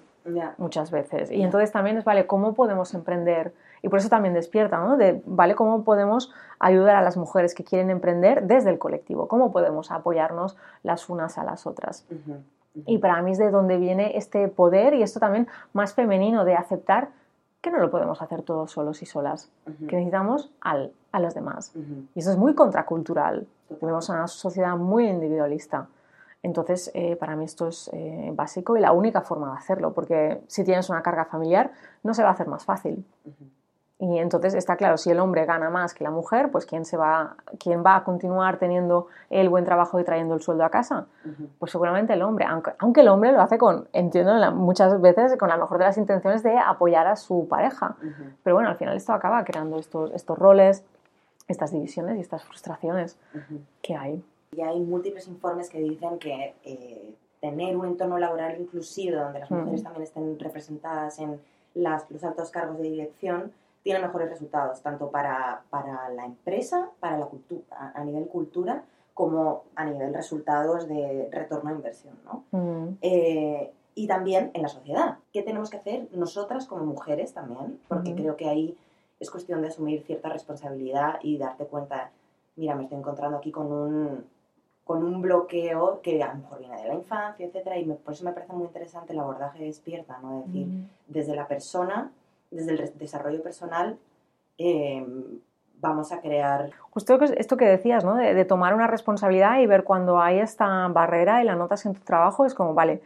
muchas 0.59 0.91
veces. 0.91 1.31
Y 1.31 1.43
entonces 1.43 1.73
también 1.73 1.97
es, 1.97 2.05
vale, 2.05 2.27
¿cómo 2.27 2.55
podemos 2.55 2.95
emprender? 2.95 3.55
Y 3.83 3.89
por 3.89 3.99
eso 3.99 4.09
también 4.09 4.35
despierta, 4.35 4.79
¿no? 4.79 4.97
De, 4.97 5.23
¿vale? 5.27 5.55
¿Cómo 5.55 5.85
podemos 5.85 6.33
ayudar 6.59 6.97
a 6.97 7.03
las 7.03 7.17
mujeres 7.17 7.55
que 7.55 7.65
quieren 7.65 7.91
emprender 7.91 8.45
desde 8.45 8.71
el 8.71 8.79
colectivo? 8.79 9.29
¿Cómo 9.29 9.53
podemos 9.53 9.91
apoyarnos 9.91 10.57
las 10.83 11.09
unas 11.09 11.39
a 11.39 11.45
las 11.45 11.67
otras? 11.67 12.07
Y 12.87 12.99
para 12.99 13.21
mí 13.23 13.33
es 13.33 13.39
de 13.39 13.51
donde 13.51 13.77
viene 13.77 14.17
este 14.17 14.49
poder 14.49 14.95
y 14.95 15.03
esto 15.03 15.21
también 15.21 15.47
más 15.73 15.95
femenino 15.95 16.45
de 16.45 16.55
aceptar 16.55 17.09
que 17.65 17.71
no 17.71 17.79
lo 17.79 17.91
podemos 17.91 18.21
hacer 18.21 18.43
todos 18.43 18.71
solos 18.73 19.03
y 19.03 19.07
solas, 19.07 19.51
que 19.89 19.97
necesitamos 19.97 20.53
al, 20.61 20.93
a 21.13 21.19
los 21.19 21.33
demás. 21.33 21.73
Y 22.15 22.19
eso 22.19 22.31
es 22.31 22.37
muy 22.37 22.55
contracultural. 22.55 23.47
Tenemos 23.81 24.11
una 24.11 24.29
sociedad 24.29 24.77
muy 24.77 25.09
individualista. 25.09 25.89
Entonces, 26.43 26.91
eh, 26.93 27.17
para 27.17 27.37
mí 27.37 27.45
esto 27.47 27.67
es 27.67 27.89
eh, 27.95 28.31
básico 28.35 28.77
y 28.77 28.81
la 28.81 28.93
única 28.93 29.23
forma 29.23 29.53
de 29.53 29.57
hacerlo, 29.57 29.95
porque 29.95 30.43
si 30.47 30.63
tienes 30.63 30.91
una 30.91 31.01
carga 31.01 31.25
familiar, 31.25 31.73
no 32.03 32.13
se 32.13 32.23
va 32.23 32.29
a 32.29 32.33
hacer 32.33 32.49
más 32.49 32.67
fácil. 32.67 33.03
Y 34.05 34.19
entonces 34.19 34.53
está 34.53 34.77
claro, 34.77 34.99
si 34.99 35.11
el 35.11 35.19
hombre 35.19 35.47
gana 35.47 35.71
más 35.71 35.95
que 35.95 36.05
la 36.05 36.11
mujer, 36.11 36.51
pues 36.51 36.67
¿quién, 36.67 36.85
se 36.85 36.99
va, 36.99 37.37
quién 37.59 37.83
va 37.83 37.97
a 37.97 38.05
continuar 38.05 38.59
teniendo 38.59 39.07
el 39.31 39.49
buen 39.49 39.65
trabajo 39.65 39.99
y 39.99 40.05
trayendo 40.05 40.35
el 40.35 40.43
sueldo 40.43 40.63
a 40.63 40.69
casa? 40.69 41.07
Pues 41.59 41.73
seguramente 41.73 42.13
el 42.13 42.21
hombre, 42.21 42.45
aunque, 42.45 42.73
aunque, 42.79 43.01
el 43.01 43.09
hombre 43.09 43.33
lo 43.33 43.41
hace 43.41 43.57
con, 43.57 43.89
entiendo, 43.95 44.35
muchas 44.53 45.01
veces 45.01 45.39
con 45.39 45.49
la 45.49 45.57
mejor 45.57 45.79
de 45.79 45.85
las 45.85 45.97
intenciones 45.97 46.43
de 46.43 46.59
apoyar 46.59 47.07
a 47.07 47.17
su 47.17 47.49
pareja. 47.49 47.97
Pero 48.43 48.57
bueno, 48.57 48.69
al 48.69 48.77
final 48.77 48.95
esto 48.95 49.15
acaba 49.15 49.43
creando 49.43 49.79
estos, 49.79 50.13
estos 50.13 50.39
roles, 50.39 50.85
estas 51.49 51.73
divisiones 51.73 52.19
y 52.19 52.21
estas 52.21 52.45
frustraciones 52.45 53.19
que 53.81 53.97
hay. 53.97 54.23
Y 54.53 54.61
hay 54.61 54.81
múltiples 54.81 55.27
informes 55.29 55.71
que 55.71 55.79
dicen 55.79 56.19
que 56.19 56.55
eh, 56.63 57.15
tener 57.41 57.75
un 57.75 57.87
entorno 57.87 58.19
laboral 58.19 58.61
inclusivo 58.61 59.17
donde 59.17 59.39
las 59.39 59.51
mujeres 59.51 59.83
también 59.83 60.03
estén 60.03 60.39
representadas 60.39 61.19
en 61.21 61.41
las, 61.73 62.11
los 62.11 62.23
altos 62.23 62.51
cargos 62.51 62.77
de 62.79 62.91
dirección 62.91 63.53
tiene 63.85 64.01
mejores 64.01 64.31
resultados, 64.31 64.81
tanto 64.83 65.11
para, 65.11 65.63
para 65.69 66.09
la 66.09 66.25
empresa, 66.25 66.91
para 67.01 67.19
la 67.19 67.27
cultura, 67.27 67.93
a 67.95 68.03
nivel 68.03 68.27
cultura, 68.27 68.83
como 69.13 69.65
a 69.77 69.85
nivel 69.85 70.13
resultados 70.13 70.89
de 70.89 71.29
retorno 71.31 71.71
a 71.71 71.75
inversión. 71.75 72.15
¿no? 72.25 72.45
Mm. 72.51 72.97
Eh, 73.03 73.71
y 73.95 74.07
también 74.09 74.51
en 74.55 74.63
la 74.63 74.69
sociedad. 74.69 75.19
¿Qué 75.33 75.43
tenemos 75.43 75.71
que 75.71 75.77
hacer 75.77 76.09
nosotras 76.13 76.67
como 76.67 76.85
mujeres 76.85 77.35
también? 77.35 77.79
Porque 77.87 78.15
creo 78.15 78.37
que 78.37 78.49
ahí 78.49 78.77
es 79.21 79.31
cuestión 79.31 79.61
de 79.61 79.69
asumir 79.69 80.03
cierta 80.03 80.31
responsabilidad 80.31 81.19
y 81.23 81.37
darte 81.37 81.67
cuenta, 81.67 82.11
mira, 82.57 82.75
me 82.75 82.85
estoy 82.85 82.99
encontrando 82.99 83.37
aquí 83.37 83.53
con 83.53 83.71
un, 83.71 84.25
con 84.85 85.05
un 85.05 85.21
bloqueo 85.21 86.01
que 86.03 86.23
a 86.23 86.29
lo 86.29 86.41
mejor 86.41 86.59
viene 86.59 86.81
de 86.81 86.89
la 86.89 86.95
infancia, 86.95 87.47
etcétera, 87.47 87.79
y 87.79 87.85
por 87.85 88.15
eso 88.15 88.25
me 88.25 88.33
parece 88.33 88.53
muy 88.53 88.65
interesante 88.65 89.13
el 89.13 89.21
abordaje 89.21 89.63
despierta, 89.63 90.19
¿no? 90.23 90.41
Es 90.41 90.47
decir, 90.47 90.67
mm. 90.67 90.89
desde 91.07 91.37
la 91.37 91.47
persona 91.47 92.11
desde 92.55 92.73
el 92.73 92.99
desarrollo 92.99 93.43
personal 93.43 93.99
em, 94.59 95.41
vamos 95.81 96.13
a 96.13 96.21
crear... 96.21 96.71
Justo 96.91 97.19
esto 97.37 97.57
que 97.57 97.67
decías, 97.67 98.05
¿no? 98.05 98.15
De, 98.15 98.45
tomar 98.45 98.75
una 98.75 98.87
responsabilidad 98.87 99.59
y 99.59 99.67
ver 99.67 99.85
cuando 99.85 100.21
hay 100.21 100.39
esta 100.39 100.89
barrera 100.89 101.43
y 101.43 101.45
la 101.45 101.57
notas 101.57 101.85
en 101.87 101.95
tu 101.95 102.01
trabajo, 102.01 102.47
es 102.47 102.55
como, 102.55 102.75
vale, 102.75 103.03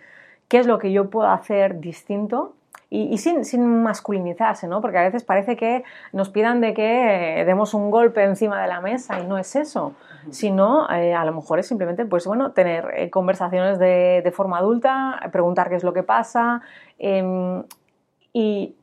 ¿qué 0.48 0.58
es 0.58 0.66
lo 0.66 0.78
que 0.78 0.92
yo 0.92 1.10
puedo 1.10 1.28
hacer 1.28 1.80
distinto? 1.80 2.54
Y, 2.90 3.18
sin, 3.18 3.44
sin, 3.44 3.82
masculinizarse, 3.82 4.66
¿no? 4.66 4.80
Porque 4.80 4.96
a 4.96 5.02
veces 5.02 5.22
parece 5.22 5.56
que 5.56 5.84
nos 6.14 6.30
pidan 6.30 6.62
de 6.62 6.72
que 6.72 7.44
demos 7.44 7.74
un 7.74 7.90
golpe 7.90 8.22
encima 8.24 8.62
de 8.62 8.66
la 8.66 8.80
mesa 8.80 9.20
y 9.20 9.26
no 9.26 9.36
es 9.36 9.56
eso, 9.56 9.92
sino 10.30 10.88
eh, 10.90 11.12
a 11.12 11.22
lo 11.26 11.34
mejor 11.34 11.58
es 11.58 11.66
simplemente, 11.66 12.06
pues 12.06 12.26
bueno, 12.26 12.52
tener 12.52 12.90
eh, 12.96 13.10
conversaciones 13.10 13.78
de, 13.78 14.22
de, 14.24 14.32
forma 14.32 14.56
adulta, 14.56 15.20
preguntar 15.30 15.68
qué 15.68 15.74
es 15.74 15.84
lo 15.84 15.92
que 15.92 16.02
pasa 16.02 16.62
em, 16.98 17.62
y 18.32 18.74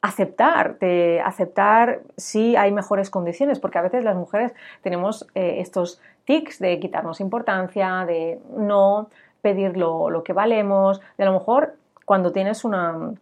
aceptar, 0.00 0.78
de 0.78 1.20
aceptar 1.24 2.00
si 2.16 2.56
hay 2.56 2.70
mejores 2.72 3.10
condiciones, 3.10 3.58
porque 3.58 3.78
a 3.78 3.82
veces 3.82 4.04
las 4.04 4.16
mujeres 4.16 4.52
tenemos 4.82 5.26
eh, 5.34 5.56
estos 5.58 6.00
tics 6.24 6.58
de 6.58 6.78
quitarnos 6.78 7.20
importancia, 7.20 8.04
de 8.06 8.40
no 8.56 9.08
pedir 9.42 9.76
lo, 9.76 10.10
lo 10.10 10.22
que 10.22 10.32
valemos, 10.32 11.00
de 11.16 11.24
a 11.24 11.26
lo 11.26 11.32
mejor 11.32 11.74
cuando 12.04 12.32
tienes 12.32 12.64
una, 12.64 13.12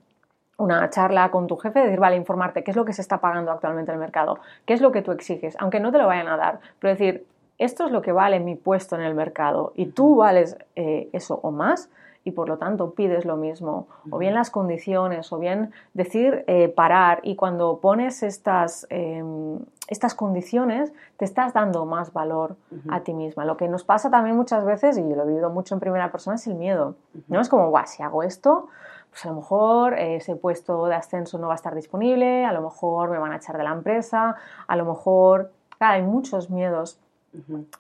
una 0.59 0.91
charla 0.91 1.31
con 1.31 1.47
tu 1.47 1.57
jefe, 1.57 1.81
decir, 1.81 1.99
vale, 1.99 2.17
informarte 2.17 2.63
qué 2.63 2.71
es 2.71 2.77
lo 2.77 2.85
que 2.85 2.93
se 2.93 3.03
está 3.03 3.19
pagando 3.19 3.53
actualmente 3.53 3.91
en 3.91 3.97
el 3.97 4.01
mercado, 4.01 4.39
qué 4.65 4.75
es 4.75 4.81
lo 4.81 4.93
que 4.93 5.03
tú 5.03 5.13
exiges, 5.13 5.57
aunque 5.59 5.81
no 5.81 5.93
te 5.93 5.99
lo 5.99 6.07
vayan 6.07 6.29
a 6.29 6.37
dar, 6.37 6.61
pero 6.79 6.93
decir, 6.93 7.27
esto 7.59 7.87
es 7.87 7.91
lo 7.91 8.03
que 8.03 8.13
vale 8.13 8.39
mi 8.41 8.55
puesto 8.55 8.97
en 8.97 9.03
el 9.03 9.15
mercado 9.15 9.73
y 9.77 9.87
tú 9.87 10.17
vales 10.17 10.57
eh, 10.75 11.09
eso 11.13 11.41
o 11.43 11.51
más 11.51 11.89
y 12.27 12.33
por 12.33 12.49
lo 12.49 12.59
tanto 12.59 12.91
pides 12.91 13.25
lo 13.25 13.37
mismo, 13.37 13.87
o 14.11 14.19
bien 14.19 14.35
las 14.35 14.51
condiciones, 14.51 15.33
o 15.33 15.39
bien 15.39 15.71
decir 15.95 16.43
eh, 16.49 16.69
parar 16.69 17.21
y 17.23 17.37
cuando 17.37 17.79
pones 17.79 18.25
estas, 18.25 18.85
em, 18.91 19.61
estas 19.87 20.17
condiciones 20.17 20.93
te 21.19 21.25
estás 21.25 21.55
dando 21.55 21.87
más 21.87 22.13
valor 22.13 22.57
a 22.89 23.01
ti 23.05 23.15
misma. 23.15 23.45
Lo 23.45 23.57
que 23.57 23.69
nos 23.69 23.85
pasa 23.85 24.11
también 24.11 24.35
muchas 24.35 24.65
veces, 24.65 24.99
y 24.99 25.03
lo 25.03 25.23
he 25.23 25.27
vivido 25.27 25.51
mucho 25.51 25.75
en 25.75 25.81
primera 25.81 26.11
persona, 26.11 26.35
es 26.35 26.45
el 26.49 26.57
miedo. 26.57 26.97
¿no? 27.29 27.41
Es 27.41 27.49
como, 27.49 27.71
guau, 27.71 27.87
si 27.87 28.03
hago 28.03 28.25
esto, 28.25 28.67
pues 29.11 29.25
a 29.25 29.29
lo 29.29 29.37
mejor 29.37 29.95
ese 29.97 30.35
puesto 30.35 30.87
de 30.87 30.97
ascenso 30.97 31.39
no 31.39 31.47
va 31.47 31.53
a 31.53 31.57
estar 31.57 31.77
disponible, 31.77 32.45
a 32.45 32.53
lo 32.53 32.61
mejor 32.61 33.09
me 33.09 33.19
van 33.19 33.31
a 33.31 33.37
echar 33.37 33.57
de 33.57 33.63
la 33.63 33.71
empresa, 33.71 34.35
a 34.67 34.77
lo 34.77 34.85
mejor, 34.85 35.53
claro, 35.79 35.95
hay 35.95 36.03
muchos 36.03 36.51
miedos 36.51 36.99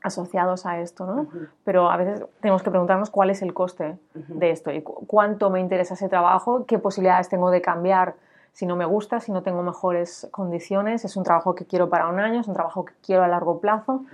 asociados 0.02 0.66
a 0.66 0.80
esto, 0.80 1.06
¿no? 1.06 1.28
Pero 1.64 1.90
a 1.90 1.96
veces 1.96 2.24
tenemos 2.40 2.62
que 2.62 2.70
preguntarnos 2.70 3.10
cuál 3.10 3.30
es 3.30 3.42
el 3.42 3.54
coste 3.54 3.96
de 4.14 4.50
esto 4.50 4.72
y 4.72 4.82
cuánto 4.82 5.50
me 5.50 5.60
interesa 5.60 5.94
ese 5.94 6.08
trabajo, 6.08 6.66
qué 6.66 6.78
posibilidades 6.78 7.28
tengo 7.28 7.50
de 7.50 7.60
cambiar 7.60 8.14
si 8.56 8.64
no 8.64 8.74
me 8.74 8.86
gusta, 8.86 9.20
si 9.20 9.32
no 9.32 9.42
tengo 9.42 9.62
mejores 9.62 10.28
condiciones, 10.30 11.04
es 11.04 11.14
un 11.18 11.24
trabajo 11.24 11.54
que 11.54 11.66
quiero 11.66 11.90
para 11.90 12.08
un 12.08 12.18
año, 12.18 12.40
es 12.40 12.48
un 12.48 12.54
trabajo 12.54 12.86
que 12.86 12.94
quiero 13.04 13.22
a 13.22 13.28
largo 13.28 13.60
plazo, 13.60 14.06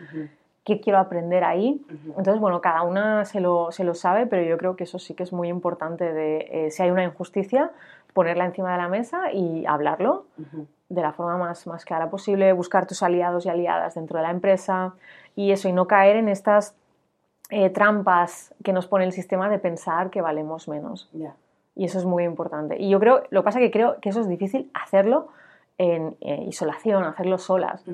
qué 0.65 0.81
quiero 0.81 0.99
aprender 0.99 1.45
ahí. 1.45 1.81
Entonces, 2.19 2.41
bueno, 2.41 2.61
cada 2.61 2.83
una 2.83 3.25
se 3.25 3.41
lo, 3.41 3.71
se 3.71 3.85
lo, 3.85 3.95
sabe, 3.95 4.27
pero 4.27 4.43
yo 4.43 4.59
creo 4.59 4.75
que 4.75 4.83
eso 4.83 4.99
sí 4.99 5.15
que 5.15 5.23
es 5.23 5.33
muy 5.33 5.47
importante 5.47 6.13
de, 6.13 6.49
eh, 6.51 6.71
si 6.73 6.83
hay 6.83 6.91
una 6.91 7.05
injusticia, 7.05 7.71
ponerla 8.15 8.45
encima 8.45 8.73
de 8.73 8.79
la 8.79 8.89
mesa 8.89 9.31
y 9.33 9.65
hablarlo 9.65 10.27
de 10.89 11.01
la 11.01 11.13
forma 11.13 11.39
más, 11.39 11.67
más 11.69 11.85
clara 11.85 12.11
posible, 12.11 12.53
buscar 12.53 12.87
tus 12.87 13.05
aliados 13.05 13.47
y 13.47 13.49
aliadas 13.49 13.95
dentro 13.95 14.19
de 14.19 14.25
la 14.25 14.31
empresa, 14.31 14.95
y 15.35 15.53
eso, 15.53 15.69
y 15.69 15.73
no 15.73 15.87
caer 15.87 16.17
en 16.17 16.29
estas 16.29 16.75
eh, 17.51 17.71
trampas 17.71 18.55
que 18.65 18.73
nos 18.73 18.87
pone 18.87 19.05
el 19.05 19.13
sistema 19.13 19.49
de 19.49 19.59
pensar 19.59 20.11
que 20.11 20.21
valemos 20.21 20.69
menos. 20.69 21.11
Y 21.75 21.85
eso 21.85 21.99
es 21.99 22.05
muy 22.05 22.25
importante. 22.25 22.77
Y 22.79 22.91
yo 22.91 23.01
creo, 23.01 23.25
lo 23.31 23.43
que 23.43 23.45
pasa 23.45 23.61
es 23.61 23.67
que 23.67 23.71
creo 23.71 24.01
que 24.01 24.11
eso 24.11 24.21
es 24.21 24.29
difícil 24.29 24.71
hacerlo 24.75 25.29
en 25.79 26.17
eh, 26.21 26.45
isolación, 26.47 27.05
hacerlo 27.05 27.39
solas. 27.39 27.85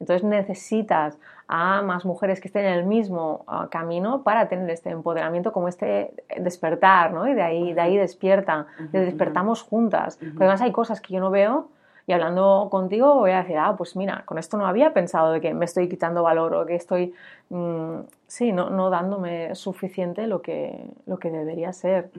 Entonces 0.00 0.24
necesitas 0.24 1.18
a 1.46 1.82
más 1.82 2.04
mujeres 2.04 2.40
que 2.40 2.48
estén 2.48 2.66
en 2.66 2.74
el 2.74 2.84
mismo 2.84 3.44
ah, 3.46 3.68
camino 3.70 4.22
para 4.22 4.48
tener 4.48 4.68
este 4.70 4.90
empoderamiento 4.90 5.52
como 5.52 5.68
este 5.68 6.12
despertar, 6.36 7.12
¿no? 7.12 7.26
Y 7.26 7.34
de 7.34 7.42
ahí, 7.42 7.72
de 7.72 7.80
ahí 7.80 7.96
despierta, 7.96 8.66
despertamos 8.92 9.62
juntas. 9.62 10.18
además 10.36 10.60
hay 10.60 10.72
cosas 10.72 11.00
que 11.00 11.14
yo 11.14 11.20
no 11.20 11.30
veo 11.30 11.68
y 12.08 12.12
hablando 12.14 12.68
contigo 12.70 13.16
voy 13.16 13.32
a 13.32 13.42
decir, 13.42 13.58
ah, 13.58 13.74
pues 13.76 13.94
mira, 13.94 14.22
con 14.24 14.38
esto 14.38 14.56
no 14.56 14.66
había 14.66 14.94
pensado 14.94 15.30
de 15.30 15.42
que 15.42 15.52
me 15.52 15.66
estoy 15.66 15.90
quitando 15.90 16.22
valor 16.22 16.54
o 16.54 16.64
que 16.64 16.74
estoy, 16.74 17.12
mm, 17.50 17.98
sí, 18.26 18.50
no, 18.50 18.70
no, 18.70 18.88
dándome 18.88 19.54
suficiente 19.54 20.26
lo 20.26 20.40
que, 20.40 20.86
lo 21.04 21.18
que 21.18 21.30
debería 21.30 21.70
ser. 21.74 22.10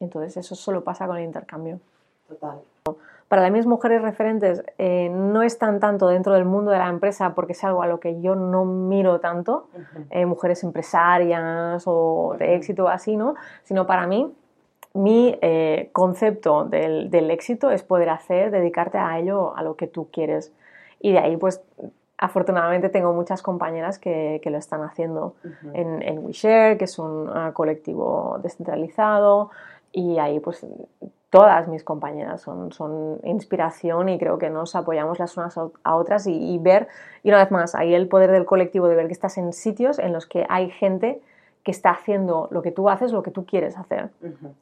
Entonces 0.00 0.38
eso 0.38 0.54
solo 0.54 0.82
pasa 0.82 1.06
con 1.06 1.18
el 1.18 1.24
intercambio. 1.24 1.78
Total. 2.26 2.58
Para 3.28 3.50
mis 3.50 3.66
mujeres 3.66 4.00
referentes 4.00 4.64
eh, 4.78 5.10
no 5.10 5.42
están 5.42 5.78
tanto 5.78 6.08
dentro 6.08 6.32
del 6.32 6.46
mundo 6.46 6.70
de 6.70 6.78
la 6.78 6.88
empresa 6.88 7.34
porque 7.34 7.52
es 7.52 7.62
algo 7.64 7.82
a 7.82 7.86
lo 7.86 8.00
que 8.00 8.22
yo 8.22 8.34
no 8.34 8.64
miro 8.64 9.20
tanto, 9.20 9.68
eh, 10.08 10.24
mujeres 10.24 10.64
empresarias 10.64 11.82
o 11.84 12.34
de 12.38 12.54
éxito 12.54 12.88
así, 12.88 13.18
¿no? 13.18 13.34
Sino 13.64 13.86
para 13.86 14.06
mí 14.06 14.32
mi 14.94 15.38
eh, 15.42 15.90
concepto 15.92 16.64
del, 16.64 17.30
éxito 17.30 17.70
es 17.70 17.82
poder 17.82 18.10
hacer, 18.10 18.50
dedicarte 18.50 18.98
a 18.98 19.18
ello, 19.18 19.56
a 19.56 19.62
lo 19.62 19.76
que 19.76 19.86
tú 19.86 20.08
quieres. 20.10 20.52
Y 21.00 21.12
de 21.12 21.18
ahí, 21.18 21.36
pues, 21.36 21.62
afortunadamente 22.16 22.88
tengo 22.88 23.12
muchas 23.12 23.42
compañeras 23.42 23.98
que, 23.98 24.40
lo 24.44 24.58
están 24.58 24.82
haciendo 24.82 25.34
en, 25.74 26.02
en 26.02 26.24
WeShare, 26.24 26.78
que 26.78 26.84
es 26.84 26.98
un 26.98 27.30
ah, 27.32 27.52
colectivo 27.52 28.38
descentralizado, 28.42 29.50
y 29.92 30.18
ahí, 30.18 30.40
pues, 30.40 30.66
todas 31.30 31.68
mis 31.68 31.84
compañeras 31.84 32.40
son, 32.40 32.72
son 32.72 33.20
inspiración 33.24 34.08
y 34.08 34.18
creo 34.18 34.38
que 34.38 34.48
nos 34.48 34.74
apoyamos 34.74 35.18
las 35.18 35.36
unas 35.36 35.56
a 35.58 35.96
otras. 35.96 36.26
Y, 36.26 36.54
y 36.54 36.58
ver, 36.58 36.88
y 37.22 37.28
una 37.28 37.38
vez 37.38 37.50
más, 37.50 37.74
ahí 37.74 37.94
el 37.94 38.08
poder 38.08 38.30
del 38.30 38.46
colectivo 38.46 38.88
de 38.88 38.96
ver 38.96 39.06
que 39.06 39.12
estás 39.12 39.36
en 39.38 39.52
sitios 39.52 39.98
en 39.98 40.12
los 40.12 40.26
que 40.26 40.46
hay 40.48 40.70
gente 40.70 41.20
que 41.68 41.72
está 41.72 41.90
haciendo 41.90 42.48
lo 42.50 42.62
que 42.62 42.72
tú 42.72 42.88
haces, 42.88 43.12
lo 43.12 43.22
que 43.22 43.30
tú 43.30 43.44
quieres 43.44 43.76
hacer. 43.76 44.08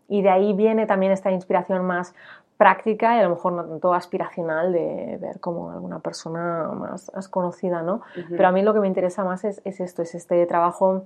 Y 0.09 0.23
de 0.23 0.29
ahí 0.29 0.55
viene 0.55 0.87
también 0.87 1.13
esta 1.13 1.31
inspiración 1.31 1.85
más 1.85 2.17
práctica 2.57 3.15
y 3.15 3.21
a 3.21 3.23
lo 3.23 3.31
mejor 3.31 3.53
no 3.53 3.65
tanto 3.65 3.95
aspiracional 3.95 4.73
de 4.73 5.17
ver 5.21 5.39
como 5.39 5.71
alguna 5.71 6.01
persona 6.01 6.69
más, 6.75 7.13
más 7.15 7.29
conocida, 7.29 7.83
¿no? 7.83 8.01
Pero 8.29 8.49
a 8.49 8.51
mí 8.51 8.63
lo 8.63 8.75
que 8.75 8.81
me 8.81 8.89
interesa 8.89 9.23
más 9.23 9.45
es, 9.45 9.63
es 9.65 9.79
esto, 9.79 10.03
es 10.03 10.17
este 10.17 10.45
trabajo 10.47 11.05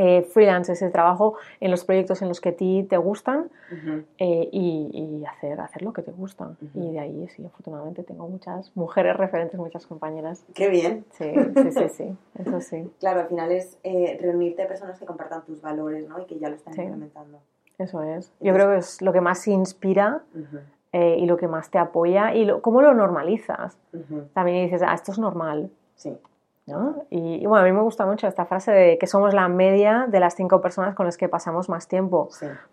eh, 0.00 0.22
freelance 0.22 0.72
ese 0.72 0.90
trabajo 0.90 1.34
en 1.58 1.72
los 1.72 1.84
proyectos 1.84 2.22
en 2.22 2.28
los 2.28 2.40
que 2.40 2.50
a 2.50 2.56
ti 2.56 2.86
te 2.88 2.96
gustan 2.98 3.50
eh, 4.18 4.48
y, 4.52 5.24
hacer, 5.24 5.60
hacer 5.60 5.82
lo 5.82 5.92
que 5.92 6.02
te 6.02 6.12
gusta. 6.12 6.56
Y 6.74 6.92
de 6.92 7.00
ahí, 7.00 7.28
sí, 7.28 7.44
afortunadamente 7.44 8.04
tengo 8.04 8.28
muchas 8.28 8.70
mujeres 8.76 9.16
referentes, 9.16 9.58
muchas 9.58 9.88
compañeras. 9.88 10.44
¡Qué 10.54 10.68
bien! 10.68 11.04
Sí, 11.10 11.32
sí, 11.34 11.72
sí, 11.72 11.88
sí, 11.88 12.16
eso 12.38 12.60
sí. 12.60 12.88
Claro, 13.00 13.20
al 13.20 13.26
final 13.26 13.50
es 13.50 13.76
eh, 13.82 14.16
reunirte 14.20 14.62
a 14.62 14.68
personas 14.68 15.00
que 15.00 15.04
compartan 15.04 15.44
tus 15.44 15.60
valores 15.60 16.08
¿no? 16.08 16.20
y 16.20 16.26
que 16.26 16.38
ya 16.38 16.48
lo 16.48 16.54
están 16.54 16.74
implementando. 16.78 17.40
Eso 17.78 18.02
es. 18.04 18.32
Yo 18.38 18.54
creo 18.54 18.70
que 18.70 18.78
es 18.78 19.02
lo 19.02 19.12
que 19.12 19.20
más 19.20 19.48
inspira 19.48 20.22
y 20.92 21.26
lo 21.26 21.36
que 21.36 21.46
más 21.46 21.70
te 21.70 21.78
apoya 21.78 22.34
y 22.34 22.44
lo, 22.44 22.62
cómo 22.62 22.82
lo 22.82 22.94
normalizas. 22.94 23.78
También 24.32 24.64
dices, 24.64 24.82
ah, 24.84 24.94
esto 24.94 25.12
es 25.12 25.18
normal. 25.18 25.70
Sí. 25.94 26.16
Y, 27.10 27.46
bueno, 27.46 27.64
a 27.64 27.66
mí 27.66 27.72
me 27.72 27.82
gusta 27.82 28.06
mucho 28.06 28.26
esta 28.26 28.44
frase 28.44 28.72
de 28.72 28.98
que 28.98 29.06
somos 29.06 29.34
la 29.34 29.48
media 29.48 30.06
de 30.08 30.20
las 30.20 30.34
cinco 30.34 30.60
personas 30.60 30.94
con 30.94 31.06
las 31.06 31.16
que 31.16 31.28
pasamos 31.28 31.68
más 31.68 31.88
tiempo, 31.88 32.28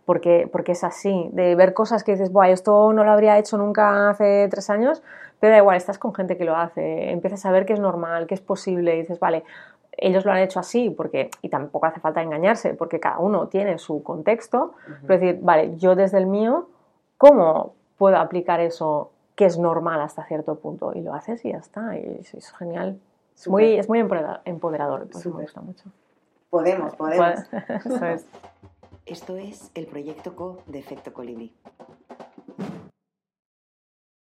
porque, 0.06 0.50
porque 0.52 0.74
es 0.74 0.84
así, 0.84 1.30
de 1.34 1.56
ver 1.56 1.74
cosas 1.74 2.04
que 2.04 2.14
dices, 2.14 2.32
Buah, 2.32 2.50
esto 2.50 2.92
no 2.94 3.04
lo 3.04 3.12
habría 3.12 3.38
hecho 3.38 3.58
nunca 3.58 4.10
hace 4.10 4.48
tres 4.50 4.70
años, 4.70 5.02
pero 5.40 5.52
da 5.52 5.60
igual, 5.60 5.78
estás 5.78 5.98
con 5.98 6.14
gente 6.14 6.38
que 6.38 6.46
lo 6.46 6.56
hace, 6.56 7.12
empiezas 7.12 7.46
a 7.46 7.52
ver 7.52 7.66
que 7.66 7.74
es 7.74 7.80
normal, 7.80 8.28
que 8.28 8.34
es 8.34 8.42
posible, 8.42 8.96
y 8.96 9.00
dices, 9.02 9.20
vale, 9.20 9.44
ellos 9.98 10.26
lo 10.26 10.32
han 10.32 10.40
hecho 10.40 10.60
así, 10.60 10.90
porque, 10.90 11.30
y 11.42 11.50
tampoco 11.50 11.86
hace 11.86 12.00
falta 12.00 12.22
engañarse, 12.22 12.74
porque 12.74 13.00
cada 13.00 13.20
uno 13.20 13.48
tiene 13.48 13.78
su 13.78 14.04
contexto, 14.04 14.74
pero 15.08 15.20
decir, 15.20 15.40
vale, 15.42 15.78
yo 15.78 15.96
desde 15.96 16.18
el 16.18 16.28
mío, 16.28 16.70
¿cómo 17.18 17.74
puedo 17.98 18.18
aplicar 18.18 18.60
eso 18.60 19.12
que 19.36 19.46
es 19.46 19.58
normal 19.58 20.02
hasta 20.02 20.26
cierto 20.26 20.56
punto? 20.56 20.92
Y 20.94 21.02
lo 21.02 21.14
haces 21.14 21.44
y 21.46 21.52
ya 21.52 21.60
está, 21.60 21.98
y 21.98 22.22
es 22.22 22.54
genial. 22.54 23.00
Es 23.36 23.48
muy, 23.48 23.74
es 23.76 23.90
muy 23.90 24.00
empoderador, 24.00 25.08
pues 25.12 25.26
me 25.26 25.42
gusta 25.44 25.62
mucho. 25.62 25.84
Podemos, 26.50 26.96
podemos. 26.96 27.40
Eso 27.86 28.06
es. 28.06 28.26
Esto 29.06 29.38
es 29.38 29.72
el 29.76 29.86
proyecto 29.86 30.36
CO 30.36 30.64
de 30.66 30.80
Efecto 30.80 31.14
Colibrí. 31.14 31.54